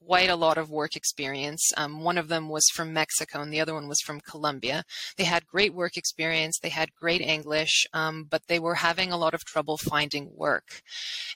quite 0.05 0.29
a 0.29 0.35
lot 0.35 0.57
of 0.57 0.69
work 0.69 0.95
experience. 0.95 1.71
Um, 1.77 2.03
one 2.03 2.17
of 2.17 2.27
them 2.27 2.49
was 2.49 2.65
from 2.73 2.93
Mexico 2.93 3.41
and 3.41 3.53
the 3.53 3.59
other 3.59 3.73
one 3.73 3.87
was 3.87 4.01
from 4.01 4.19
Colombia. 4.21 4.83
They 5.17 5.23
had 5.23 5.47
great 5.47 5.73
work 5.73 5.97
experience, 5.97 6.59
they 6.59 6.69
had 6.69 6.93
great 6.93 7.21
English, 7.21 7.85
um, 7.93 8.25
but 8.29 8.47
they 8.47 8.59
were 8.59 8.75
having 8.75 9.11
a 9.11 9.17
lot 9.17 9.33
of 9.33 9.45
trouble 9.45 9.77
finding 9.77 10.31
work. 10.35 10.81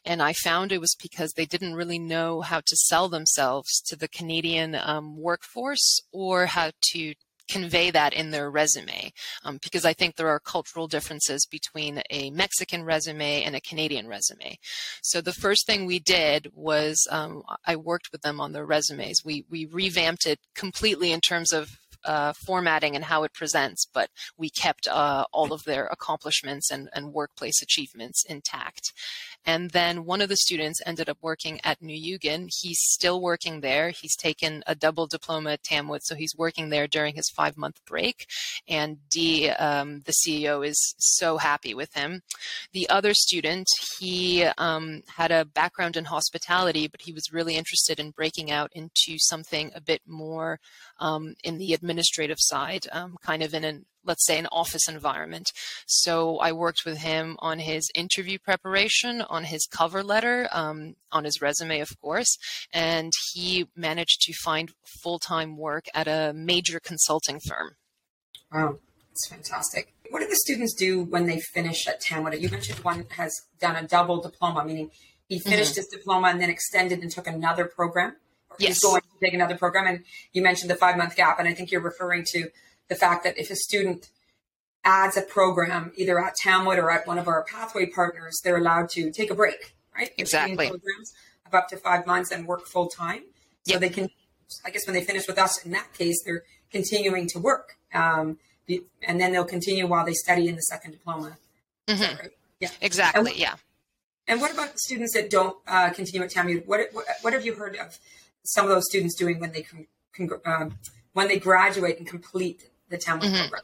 And 0.03 0.21
I 0.21 0.33
found 0.33 0.71
it 0.71 0.81
was 0.81 0.95
because 1.01 1.33
they 1.33 1.45
didn't 1.45 1.75
really 1.75 1.99
know 1.99 2.41
how 2.41 2.59
to 2.59 2.75
sell 2.75 3.09
themselves 3.09 3.81
to 3.87 3.95
the 3.95 4.07
Canadian 4.07 4.75
um, 4.75 5.17
workforce 5.17 6.01
or 6.11 6.47
how 6.47 6.71
to 6.91 7.13
convey 7.47 7.91
that 7.91 8.13
in 8.13 8.31
their 8.31 8.49
resume 8.49 9.11
um, 9.43 9.59
because 9.61 9.85
I 9.85 9.93
think 9.93 10.15
there 10.15 10.29
are 10.29 10.39
cultural 10.39 10.87
differences 10.87 11.45
between 11.45 12.01
a 12.09 12.29
Mexican 12.31 12.83
resume 12.83 13.43
and 13.43 13.55
a 13.55 13.61
Canadian 13.61 14.07
resume. 14.07 14.57
So 15.01 15.21
the 15.21 15.33
first 15.33 15.65
thing 15.65 15.85
we 15.85 15.99
did 15.99 16.51
was 16.53 17.07
um, 17.11 17.43
I 17.65 17.75
worked 17.75 18.11
with 18.11 18.21
them 18.21 18.39
on 18.39 18.51
their 18.51 18.65
resumes. 18.65 19.21
We 19.23 19.45
we 19.49 19.65
revamped 19.65 20.25
it 20.25 20.39
completely 20.55 21.11
in 21.11 21.21
terms 21.21 21.51
of 21.53 21.77
uh, 22.05 22.33
formatting 22.33 22.95
and 22.95 23.05
how 23.05 23.23
it 23.23 23.33
presents, 23.33 23.85
but 23.85 24.09
we 24.37 24.49
kept 24.49 24.87
uh, 24.87 25.25
all 25.31 25.51
of 25.51 25.63
their 25.63 25.87
accomplishments 25.87 26.71
and, 26.71 26.89
and, 26.93 27.13
workplace 27.13 27.61
achievements 27.61 28.23
intact. 28.27 28.91
And 29.45 29.71
then 29.71 30.05
one 30.05 30.21
of 30.21 30.29
the 30.29 30.35
students 30.35 30.81
ended 30.85 31.07
up 31.07 31.17
working 31.21 31.61
at 31.63 31.81
New 31.81 31.95
Yugen. 31.95 32.49
He's 32.59 32.79
still 32.81 33.21
working 33.21 33.61
there. 33.61 33.91
He's 33.91 34.15
taken 34.15 34.63
a 34.65 34.73
double 34.73 35.05
diploma 35.05 35.51
at 35.51 35.63
Tamwood, 35.63 36.01
so 36.03 36.15
he's 36.15 36.35
working 36.35 36.69
there 36.69 36.87
during 36.87 37.15
his 37.15 37.29
five 37.29 37.55
month 37.55 37.79
break. 37.85 38.25
And 38.67 38.97
Dee, 39.09 39.49
um, 39.49 40.01
the 40.05 40.13
CEO, 40.13 40.65
is 40.65 40.95
so 40.97 41.37
happy 41.37 41.73
with 41.73 41.93
him. 41.93 42.21
The 42.73 42.89
other 42.89 43.13
student, 43.13 43.67
he 43.99 44.43
um, 44.57 45.03
had 45.15 45.31
a 45.31 45.45
background 45.45 45.95
in 45.95 46.05
hospitality, 46.05 46.87
but 46.87 47.01
he 47.01 47.13
was 47.13 47.31
really 47.31 47.55
interested 47.55 47.99
in 47.99 48.11
breaking 48.11 48.51
out 48.51 48.71
into 48.73 49.17
something 49.19 49.71
a 49.75 49.81
bit 49.81 50.01
more 50.07 50.59
um, 50.99 51.35
in 51.43 51.57
the 51.57 51.73
administrative 51.95 52.37
side, 52.39 52.87
um, 52.91 53.15
kind 53.23 53.41
of 53.41 53.53
in 53.53 53.63
an 53.63 53.85
let's 54.07 54.25
say 54.27 54.37
an 54.37 54.47
office 54.51 54.87
environment. 54.87 55.51
So 55.87 56.37
I 56.37 56.51
worked 56.51 56.85
with 56.85 56.99
him 56.99 57.37
on 57.39 57.57
his 57.57 57.89
interview 57.95 58.37
preparation, 58.37 59.21
on 59.21 59.45
his 59.45 59.65
cover 59.65 60.03
letter, 60.03 60.47
um, 60.51 60.93
on 61.11 61.23
his 61.23 61.41
resume, 61.41 61.79
of 61.79 61.99
course, 61.99 62.37
and 62.71 63.11
he 63.33 63.65
managed 63.75 64.21
to 64.21 64.33
find 64.33 64.71
full 65.01 65.17
time 65.17 65.57
work 65.57 65.85
at 65.95 66.07
a 66.07 66.33
major 66.35 66.79
consulting 66.79 67.39
firm. 67.39 67.77
Wow, 68.53 68.77
that's 69.09 69.27
fantastic. 69.27 69.93
What 70.11 70.19
do 70.19 70.27
the 70.27 70.35
students 70.35 70.75
do 70.75 71.03
when 71.03 71.25
they 71.25 71.39
finish 71.39 71.87
at 71.87 71.99
Tamwood? 71.99 72.39
You 72.39 72.49
mentioned 72.49 72.79
one 72.79 73.05
has 73.17 73.33
done 73.59 73.75
a 73.75 73.87
double 73.87 74.21
diploma, 74.21 74.63
meaning 74.63 74.91
he 75.27 75.39
finished 75.39 75.71
mm-hmm. 75.71 75.79
his 75.79 75.87
diploma 75.87 76.27
and 76.27 76.39
then 76.39 76.51
extended 76.51 76.99
and 76.99 77.09
took 77.09 77.25
another 77.25 77.65
program. 77.65 78.17
Yes. 78.59 78.81
Going 78.83 79.01
to 79.01 79.07
take 79.25 79.33
another 79.33 79.57
program. 79.57 79.87
And 79.87 80.03
you 80.33 80.41
mentioned 80.41 80.69
the 80.69 80.75
five 80.75 80.97
month 80.97 81.15
gap. 81.15 81.39
And 81.39 81.47
I 81.47 81.53
think 81.53 81.71
you're 81.71 81.81
referring 81.81 82.23
to 82.31 82.49
the 82.87 82.95
fact 82.95 83.23
that 83.23 83.37
if 83.37 83.49
a 83.49 83.55
student 83.55 84.09
adds 84.83 85.17
a 85.17 85.21
program 85.21 85.91
either 85.95 86.23
at 86.23 86.33
Tamwood 86.43 86.77
or 86.77 86.91
at 86.91 87.07
one 87.07 87.17
of 87.17 87.27
our 87.27 87.43
pathway 87.43 87.87
partners, 87.87 88.39
they're 88.43 88.57
allowed 88.57 88.89
to 88.91 89.11
take 89.11 89.31
a 89.31 89.35
break, 89.35 89.73
right? 89.95 90.11
Exactly. 90.17 90.69
Programs 90.69 91.13
of 91.45 91.53
up 91.55 91.67
to 91.69 91.77
five 91.77 92.05
months 92.05 92.31
and 92.31 92.45
work 92.47 92.65
full 92.67 92.87
time. 92.87 93.23
So 93.65 93.73
Yep. 93.73 93.79
they 93.81 93.89
can, 93.89 94.09
I 94.63 94.69
guess 94.69 94.85
when 94.85 94.93
they 94.93 95.03
finish 95.03 95.27
with 95.27 95.39
us, 95.39 95.65
in 95.65 95.71
that 95.71 95.91
case, 95.93 96.21
they're 96.23 96.43
continuing 96.71 97.27
to 97.29 97.39
work. 97.39 97.77
Um, 97.93 98.37
and 99.07 99.19
then 99.19 99.31
they'll 99.31 99.43
continue 99.45 99.87
while 99.87 100.05
they 100.05 100.13
study 100.13 100.47
in 100.47 100.55
the 100.55 100.61
second 100.61 100.91
diploma. 100.91 101.37
Mhm. 101.87 102.19
right? 102.19 102.31
Yeah. 102.59 102.69
Exactly. 102.81 103.31
And- 103.31 103.39
Yeah. 103.39 103.55
And 104.27 104.41
what 104.41 104.51
about 104.51 104.79
students 104.79 105.13
that 105.13 105.29
don't 105.29 105.55
uh, 105.67 105.91
continue 105.91 106.23
at 106.23 106.31
Tamwood? 106.31 106.65
What, 106.65 106.89
what 106.93 107.05
what 107.21 107.33
have 107.33 107.45
you 107.45 107.53
heard 107.53 107.75
of 107.75 107.99
some 108.45 108.65
of 108.65 108.69
those 108.71 108.85
students 108.89 109.15
doing 109.15 109.39
when 109.39 109.51
they 109.51 109.61
con- 109.63 109.87
con- 110.15 110.41
um, 110.45 110.77
when 111.13 111.27
they 111.27 111.39
graduate 111.39 111.97
and 111.97 112.07
complete 112.07 112.69
the 112.89 112.97
Tamwood 112.97 113.31
Mhm. 113.31 113.39
program? 113.41 113.63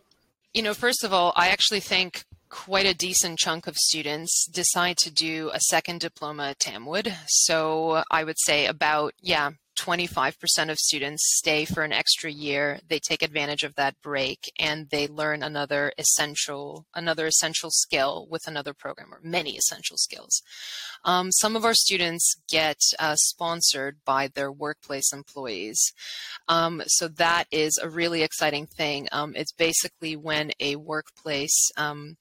You 0.54 0.62
know, 0.64 0.74
first 0.74 1.04
of 1.04 1.14
all, 1.14 1.34
I 1.36 1.50
actually 1.50 1.80
think 1.80 2.24
quite 2.50 2.86
a 2.86 2.94
decent 2.94 3.40
chunk 3.40 3.66
of 3.68 3.78
students 3.78 4.46
decide 4.48 4.98
to 4.98 5.10
do 5.10 5.50
a 5.54 5.60
second 5.70 6.02
diploma 6.02 6.50
at 6.50 6.60
Tamwood. 6.60 7.16
So 7.28 8.04
I 8.12 8.24
would 8.26 8.38
say 8.40 8.66
about, 8.66 9.14
yeah, 9.22 9.52
25% 9.82 10.70
of 10.70 10.78
students 10.78 11.38
stay 11.38 11.66
for 11.66 11.84
an 11.84 11.92
extra 11.92 12.32
year. 12.32 12.80
They 12.88 13.00
take 13.00 13.24
advantage 13.24 13.64
of 13.64 13.76
that 13.76 13.96
break 14.04 14.52
and 14.60 14.88
they 14.92 15.08
learn 15.08 15.42
another 15.42 15.92
essential, 15.98 16.86
another 16.94 17.26
essential 17.26 17.72
skill 17.72 18.28
with 18.30 18.48
another 18.48 18.74
program 18.74 19.12
or 19.12 19.20
many 19.24 19.58
essential 19.58 19.98
skills. 19.98 20.44
Um, 21.04 21.32
some 21.32 21.56
of 21.56 21.66
our 21.66 21.74
students 21.74 22.36
get 22.48 22.78
uh, 23.00 23.16
sponsored 23.16 23.98
by 24.06 24.28
their 24.28 24.52
workplace 24.52 25.12
employees. 25.12 25.80
Um, 26.48 26.84
so 26.86 27.08
that 27.08 27.46
is 27.52 27.80
a 27.82 27.90
really 27.90 28.22
exciting 28.22 28.68
thing. 28.68 29.08
Um, 29.12 29.34
it's 29.36 29.54
basically 29.54 30.16
when 30.16 30.52
a 30.60 30.76
workplace 30.76 31.72
um, 31.76 32.18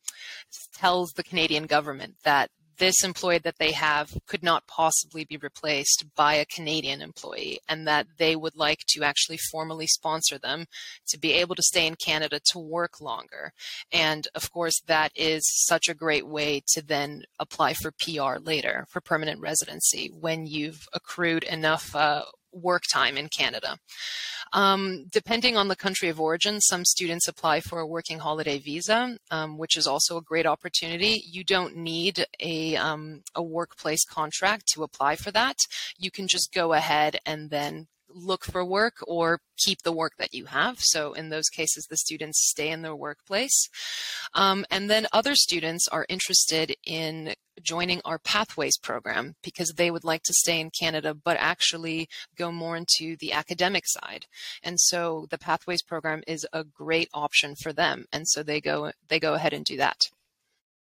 tells 0.74 1.10
the 1.10 1.22
Canadian 1.22 1.66
government 1.66 2.14
that 2.24 2.50
this 2.80 3.04
employee 3.04 3.38
that 3.38 3.58
they 3.58 3.72
have 3.72 4.10
could 4.26 4.42
not 4.42 4.66
possibly 4.66 5.24
be 5.24 5.36
replaced 5.36 6.06
by 6.16 6.34
a 6.34 6.46
Canadian 6.46 7.02
employee, 7.02 7.60
and 7.68 7.86
that 7.86 8.06
they 8.18 8.34
would 8.34 8.56
like 8.56 8.80
to 8.88 9.04
actually 9.04 9.38
formally 9.52 9.86
sponsor 9.86 10.38
them 10.38 10.66
to 11.06 11.18
be 11.18 11.34
able 11.34 11.54
to 11.54 11.62
stay 11.62 11.86
in 11.86 11.94
Canada 11.94 12.40
to 12.46 12.58
work 12.58 13.00
longer. 13.00 13.52
And 13.92 14.26
of 14.34 14.50
course, 14.50 14.80
that 14.86 15.12
is 15.14 15.42
such 15.66 15.88
a 15.88 15.94
great 15.94 16.26
way 16.26 16.62
to 16.72 16.82
then 16.82 17.22
apply 17.38 17.74
for 17.74 17.92
PR 17.92 18.40
later, 18.42 18.86
for 18.88 19.00
permanent 19.00 19.40
residency, 19.40 20.10
when 20.18 20.46
you've 20.46 20.88
accrued 20.94 21.44
enough 21.44 21.94
uh, 21.94 22.22
work 22.52 22.82
time 22.92 23.16
in 23.16 23.28
Canada. 23.28 23.76
Um, 24.52 25.06
depending 25.10 25.56
on 25.56 25.68
the 25.68 25.76
country 25.76 26.08
of 26.08 26.20
origin, 26.20 26.60
some 26.60 26.84
students 26.84 27.28
apply 27.28 27.60
for 27.60 27.78
a 27.78 27.86
working 27.86 28.18
holiday 28.18 28.58
visa, 28.58 29.16
um, 29.30 29.58
which 29.58 29.76
is 29.76 29.86
also 29.86 30.16
a 30.16 30.22
great 30.22 30.46
opportunity. 30.46 31.22
You 31.24 31.44
don't 31.44 31.76
need 31.76 32.26
a, 32.40 32.76
um, 32.76 33.22
a 33.34 33.42
workplace 33.42 34.04
contract 34.04 34.66
to 34.74 34.82
apply 34.82 35.16
for 35.16 35.30
that. 35.30 35.56
You 35.96 36.10
can 36.10 36.26
just 36.28 36.52
go 36.52 36.72
ahead 36.72 37.18
and 37.24 37.50
then 37.50 37.86
look 38.12 38.44
for 38.44 38.64
work 38.64 38.94
or 39.06 39.40
keep 39.56 39.82
the 39.82 39.92
work 39.92 40.12
that 40.18 40.34
you 40.34 40.46
have. 40.46 40.78
So 40.80 41.12
in 41.12 41.28
those 41.28 41.48
cases, 41.48 41.86
the 41.88 41.96
students 41.96 42.48
stay 42.48 42.70
in 42.70 42.82
their 42.82 42.96
workplace. 42.96 43.68
Um, 44.34 44.64
and 44.70 44.88
then 44.88 45.06
other 45.12 45.34
students 45.34 45.88
are 45.88 46.06
interested 46.08 46.74
in 46.84 47.34
joining 47.62 48.00
our 48.04 48.18
Pathways 48.18 48.78
program 48.78 49.34
because 49.42 49.74
they 49.76 49.90
would 49.90 50.04
like 50.04 50.22
to 50.24 50.32
stay 50.32 50.60
in 50.60 50.70
Canada, 50.70 51.14
but 51.14 51.36
actually 51.38 52.08
go 52.36 52.50
more 52.50 52.76
into 52.76 53.16
the 53.16 53.32
academic 53.32 53.84
side. 53.86 54.26
And 54.62 54.80
so 54.80 55.26
the 55.30 55.38
Pathways 55.38 55.82
program 55.82 56.22
is 56.26 56.46
a 56.52 56.64
great 56.64 57.08
option 57.12 57.54
for 57.54 57.72
them. 57.72 58.06
And 58.12 58.26
so 58.26 58.42
they 58.42 58.60
go 58.60 58.92
they 59.08 59.20
go 59.20 59.34
ahead 59.34 59.52
and 59.52 59.64
do 59.64 59.76
that. 59.76 60.08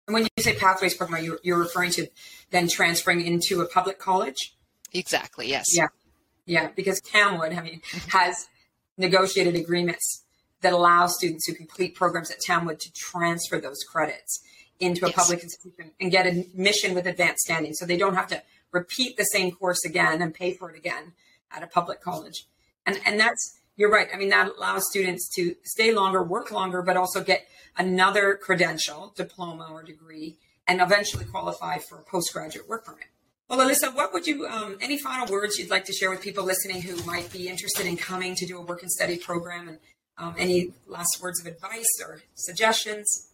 And 0.08 0.16
when 0.16 0.24
you 0.24 0.44
say 0.44 0.56
pathways 0.56 0.96
program, 0.96 1.24
you're, 1.24 1.40
you're 1.44 1.60
referring 1.60 1.92
to 1.92 2.08
then 2.50 2.68
transferring 2.68 3.22
into 3.22 3.62
a 3.62 3.68
public 3.68 4.00
college? 4.00 4.56
Exactly. 4.92 5.48
Yes. 5.48 5.68
Yeah. 5.72 5.90
Yeah, 6.50 6.72
because 6.76 7.00
Tamwood, 7.02 7.56
I 7.56 7.62
mean, 7.62 7.82
mm-hmm. 7.82 8.18
has 8.18 8.48
negotiated 8.98 9.56
agreements 9.56 10.24
that 10.62 10.74
allow 10.74 11.06
students 11.06 11.46
who 11.46 11.54
complete 11.54 11.94
programs 11.94 12.32
at 12.32 12.38
Tamwood 12.40 12.80
to 12.80 12.92
transfer 12.92 13.60
those 13.60 13.84
credits 13.84 14.42
into 14.80 15.06
a 15.06 15.10
Yes. 15.10 15.16
public 15.16 15.44
institution 15.44 15.92
and 16.02 16.10
get 16.10 16.26
admission 16.26 16.96
with 16.96 17.06
advanced 17.06 17.42
standing. 17.42 17.74
So 17.74 17.86
they 17.86 17.98
don't 17.98 18.16
have 18.16 18.28
to 18.30 18.42
repeat 18.72 19.16
the 19.16 19.26
same 19.26 19.52
course 19.52 19.86
again 19.86 20.24
and 20.24 20.34
pay 20.34 20.54
for 20.56 20.72
it 20.72 20.76
again 20.76 21.14
at 21.52 21.62
a 21.62 21.68
public 21.68 22.02
college. 22.02 22.48
And 22.84 23.00
and 23.06 23.20
that's 23.20 23.60
you're 23.76 23.92
right. 23.92 24.08
I 24.12 24.18
mean, 24.18 24.30
that 24.30 24.52
allows 24.58 24.90
students 24.90 25.30
to 25.36 25.56
stay 25.64 25.92
longer, 25.94 26.24
work 26.24 26.52
longer, 26.52 26.82
but 26.82 26.98
also 26.98 27.24
get 27.24 27.48
another 27.78 28.36
credential, 28.36 29.14
diploma 29.16 29.68
or 29.72 29.84
degree, 29.84 30.38
and 30.68 30.82
eventually 30.82 31.26
qualify 31.26 31.78
for 31.78 32.00
a 32.00 32.04
postgraduate 32.04 32.68
work 32.68 32.86
permit. 32.86 33.06
Well, 33.50 33.68
Alisa, 33.68 33.96
what 33.96 34.14
would 34.14 34.28
you, 34.28 34.46
um, 34.46 34.78
any 34.80 35.00
final 35.00 35.26
words 35.26 35.58
you'd 35.58 35.72
like 35.72 35.86
to 35.86 35.94
share 35.94 36.12
with 36.12 36.22
people 36.22 36.44
listening 36.44 36.84
who 36.84 37.04
might 37.04 37.32
be 37.32 37.48
interested 37.48 37.88
in 37.88 37.98
coming 37.98 38.36
to 38.36 38.46
do 38.46 38.60
a 38.60 38.62
work 38.62 38.84
and 38.84 38.92
study 38.92 39.18
program? 39.18 39.68
And 39.68 39.80
um, 40.20 40.36
any 40.38 40.72
last 40.86 41.20
words 41.20 41.42
of 41.42 41.48
advice 41.48 41.88
or 42.06 42.22
suggestions? 42.36 43.32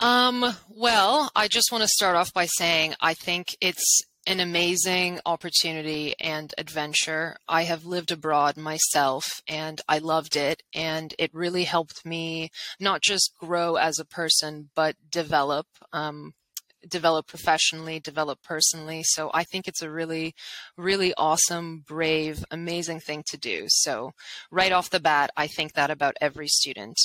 Um, 0.00 0.54
well, 0.68 1.30
I 1.34 1.48
just 1.48 1.72
want 1.72 1.82
to 1.82 1.88
start 1.88 2.14
off 2.14 2.32
by 2.34 2.44
saying 2.44 2.94
I 3.00 3.14
think 3.14 3.56
it's 3.62 4.02
an 4.26 4.40
amazing 4.40 5.20
opportunity 5.24 6.14
and 6.20 6.52
adventure. 6.58 7.36
I 7.48 7.62
have 7.62 7.86
lived 7.86 8.12
abroad 8.12 8.56
myself 8.56 9.40
and 9.48 9.80
I 9.88 9.98
loved 9.98 10.36
it 10.36 10.62
and 10.74 11.14
it 11.18 11.34
really 11.34 11.64
helped 11.64 12.04
me 12.04 12.50
not 12.78 13.00
just 13.00 13.32
grow 13.38 13.76
as 13.76 13.98
a 13.98 14.04
person 14.04 14.70
but 14.76 14.94
develop 15.10 15.66
um 15.92 16.34
develop 16.88 17.26
professionally, 17.26 18.00
develop 18.00 18.38
personally. 18.42 19.02
So 19.04 19.30
I 19.34 19.44
think 19.44 19.68
it's 19.68 19.82
a 19.82 19.90
really, 19.90 20.34
really 20.76 21.12
awesome, 21.16 21.84
brave, 21.86 22.44
amazing 22.50 23.00
thing 23.00 23.22
to 23.28 23.38
do. 23.38 23.64
So 23.68 24.12
right 24.50 24.72
off 24.72 24.90
the 24.90 25.00
bat, 25.00 25.30
I 25.36 25.46
think 25.46 25.74
that 25.74 25.90
about 25.90 26.16
every 26.20 26.48
student. 26.48 26.96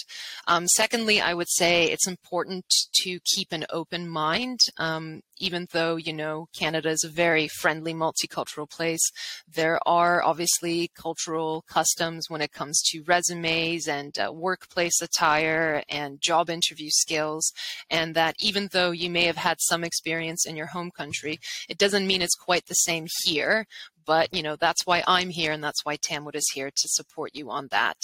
Um, 0.48 0.68
secondly, 0.68 1.22
I 1.22 1.34
would 1.34 1.50
say 1.50 1.86
it's 1.86 2.08
important 2.08 2.66
to 3.04 3.20
keep 3.36 3.52
an 3.52 3.66
open 3.70 4.10
mind. 4.10 4.60
Um, 4.78 5.22
even 5.40 5.68
though, 5.72 5.96
you 5.96 6.14
know, 6.14 6.48
Canada 6.54 6.90
is 6.90 7.04
a 7.04 7.10
very 7.10 7.48
friendly, 7.48 7.94
multicultural 7.94 8.70
place, 8.70 9.12
there 9.48 9.80
are 9.86 10.24
obviously 10.24 10.90
cultural 10.96 11.64
customs 11.68 12.30
when 12.30 12.42
it 12.42 12.52
comes 12.52 12.82
to 12.92 13.04
resumes 13.04 13.88
and 13.88 14.18
uh, 14.20 14.32
workplace 14.32 15.02
attire 15.02 15.84
and 15.90 16.22
job 16.22 16.50
interview 16.50 16.90
skills. 16.90 17.52
And 17.90 18.16
that 18.16 18.36
even 18.40 18.70
though 18.72 18.92
you 18.92 19.10
may 19.10 19.24
have 19.24 19.38
had 19.38 19.58
some 19.60 19.84
experience 19.84 20.46
in 20.46 20.56
your 20.56 20.68
home 20.68 20.92
country, 20.92 21.40
it 21.70 21.78
doesn't 21.78 22.08
mean 22.08 22.22
it's 22.22 22.36
quite 22.36 22.66
the 22.68 22.74
same 22.74 23.08
here. 23.24 23.66
But 24.08 24.34
you 24.34 24.42
know 24.42 24.56
that's 24.56 24.86
why 24.86 25.04
I'm 25.06 25.30
here, 25.30 25.52
and 25.52 25.64
that's 25.64 25.86
why 25.86 25.98
Tamwood 25.98 26.36
is 26.36 26.50
here 26.54 26.72
to 26.72 26.88
support 26.88 27.32
you 27.36 27.52
on 27.52 27.68
that. 27.72 27.98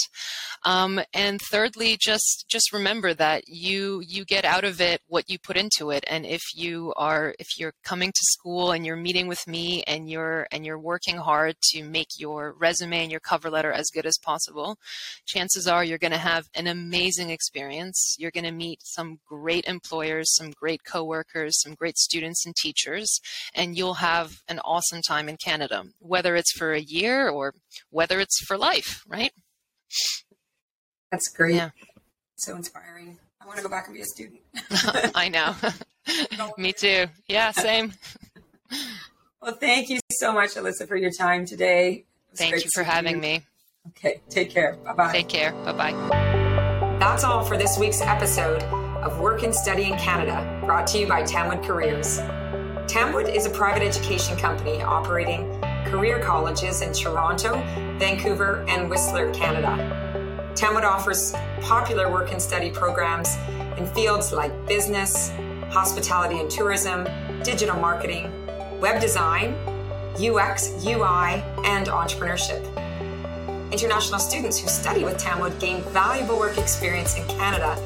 Um, 0.66 1.02
and 1.14 1.42
thirdly, 1.42 1.98
just 2.00 2.46
just 2.50 2.72
remember 2.74 3.14
that 3.16 3.44
you 3.48 4.04
you 4.06 4.26
get 4.26 4.46
out 4.46 4.66
of 4.66 4.80
it 4.82 5.02
what 5.08 5.30
you 5.30 5.40
put 5.40 5.58
into 5.58 5.90
it. 5.90 6.04
And 6.08 6.26
if 6.26 6.42
you 6.54 6.94
are 6.98 7.34
if 7.40 7.48
you're 7.58 7.74
coming 7.84 8.12
to 8.12 8.22
school 8.24 8.72
and 8.72 8.86
you're 8.86 8.96
meeting 8.96 9.28
with 9.28 9.48
me 9.48 9.84
and 9.88 10.10
you're 10.10 10.48
and 10.52 10.66
you're 10.66 10.80
working 10.80 11.18
hard 11.18 11.56
to 11.72 11.84
make 11.84 12.10
your 12.18 12.54
resume 12.60 13.02
and 13.04 13.12
your 13.12 13.20
cover 13.20 13.50
letter 13.50 13.72
as 13.72 13.90
good 13.94 14.06
as 14.06 14.18
possible, 14.22 14.78
chances 15.26 15.68
are 15.68 15.84
you're 15.84 15.98
going 15.98 16.12
to 16.12 16.18
have 16.18 16.46
an 16.56 16.68
amazing 16.68 17.30
experience. 17.30 18.16
You're 18.20 18.32
going 18.32 18.44
to 18.44 18.52
meet 18.52 18.80
some 18.84 19.20
great 19.28 19.66
employers, 19.66 20.36
some 20.36 20.52
great 20.52 20.84
coworkers, 20.84 21.62
some 21.62 21.74
great 21.76 21.98
students 21.98 22.46
and 22.46 22.56
teachers, 22.56 23.20
and 23.54 23.78
you'll 23.78 23.96
have 23.96 24.42
an 24.48 24.60
awesome 24.60 25.02
time 25.02 25.30
in 25.30 25.38
Canada, 25.38 25.86
whether 26.00 26.36
it's 26.36 26.52
for 26.52 26.74
a 26.74 26.80
year 26.80 27.30
or 27.30 27.54
whether 27.90 28.20
it's 28.20 28.40
for 28.46 28.58
life, 28.58 29.04
right? 29.08 29.32
That's 31.12 31.30
great. 31.30 31.56
Yeah. 31.56 31.70
So 32.38 32.56
inspiring. 32.56 33.20
I 33.42 33.46
want 33.46 33.58
to 33.58 33.64
go 33.64 33.70
back 33.70 33.88
and 33.88 33.96
be 33.96 34.02
a 34.02 34.06
student. 34.06 34.40
I 35.16 35.30
know. 35.30 35.56
Me 36.58 36.74
too. 36.74 37.06
Yeah, 37.28 37.52
same. 37.52 37.94
Well, 39.42 39.56
thank 39.56 39.90
you 39.90 40.00
so 40.10 40.32
much, 40.32 40.52
Alisa, 40.52 40.88
for 40.88 40.96
your 40.96 41.12
time 41.12 41.46
today. 41.46 42.06
Thank 42.34 42.64
you 42.64 42.70
for 42.74 42.82
having 42.82 43.16
you. 43.16 43.22
me. 43.22 43.42
Okay, 43.90 44.22
take 44.30 44.52
care. 44.52 44.78
Bye 44.86 44.94
bye. 44.94 45.12
Take 45.12 45.28
care. 45.28 45.52
Bye 45.66 45.74
bye. 45.74 46.98
That's 46.98 47.26
all 47.26 47.44
for 47.44 47.58
this 47.58 47.78
week's 47.78 48.00
episode 48.00 48.64
of 48.64 49.20
Work 49.20 49.44
and 49.44 49.54
Study 49.54 49.84
in 49.84 49.98
Canada, 49.98 50.62
brought 50.66 50.88
to 50.88 50.98
you 50.98 51.08
by 51.08 51.24
Tamwood 51.24 51.62
Careers. 51.62 52.20
Tamwood 52.88 53.36
is 53.36 53.46
a 53.46 53.50
private 53.50 53.84
education 53.84 54.38
company 54.38 54.82
operating 54.82 55.53
career 55.94 56.20
colleges 56.20 56.82
in 56.82 56.92
Toronto, 56.92 57.54
Vancouver, 58.00 58.66
and 58.68 58.90
Whistler, 58.90 59.32
Canada. 59.32 59.78
Tamwood 60.56 60.84
offers 60.84 61.36
popular 61.62 62.12
work 62.12 62.32
and 62.32 62.42
study 62.42 62.72
programs 62.72 63.38
in 63.78 63.86
fields 63.86 64.34
like 64.34 64.52
business, 64.66 65.30
hospitality 65.70 66.40
and 66.40 66.50
tourism, 66.50 67.08
digital 67.44 67.76
marketing, 67.80 68.32
web 68.80 69.00
design, 69.00 69.54
UX, 70.16 70.84
UI, 70.84 71.44
and 71.64 71.86
entrepreneurship. 71.86 72.64
International 73.72 74.18
students 74.18 74.60
who 74.60 74.68
study 74.68 75.04
with 75.04 75.20
Tamwood 75.20 75.60
gain 75.60 75.84
valuable 75.92 76.40
work 76.40 76.58
experience 76.58 77.18
in 77.18 77.28
Canada 77.28 77.78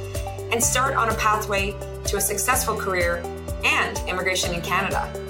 and 0.54 0.64
start 0.64 0.96
on 0.96 1.10
a 1.10 1.16
pathway 1.16 1.76
to 2.06 2.16
a 2.16 2.22
successful 2.22 2.78
career 2.78 3.22
and 3.66 3.98
immigration 4.08 4.54
in 4.54 4.62
Canada. 4.62 5.27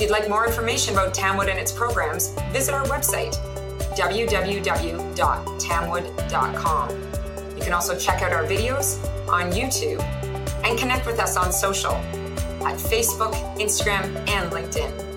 If 0.00 0.04
you'd 0.04 0.12
like 0.12 0.30
more 0.30 0.46
information 0.46 0.94
about 0.94 1.12
Tamwood 1.12 1.50
and 1.50 1.58
its 1.58 1.72
programs, 1.72 2.30
visit 2.52 2.72
our 2.72 2.86
website, 2.86 3.34
www.tamwood.com. 3.98 6.90
You 7.54 7.62
can 7.62 7.74
also 7.74 7.98
check 7.98 8.22
out 8.22 8.32
our 8.32 8.44
videos 8.44 8.96
on 9.28 9.52
YouTube 9.52 10.02
and 10.64 10.78
connect 10.78 11.04
with 11.04 11.20
us 11.20 11.36
on 11.36 11.52
social 11.52 11.92
at 12.62 12.78
Facebook, 12.78 13.34
Instagram, 13.58 14.06
and 14.26 14.50
LinkedIn. 14.50 15.09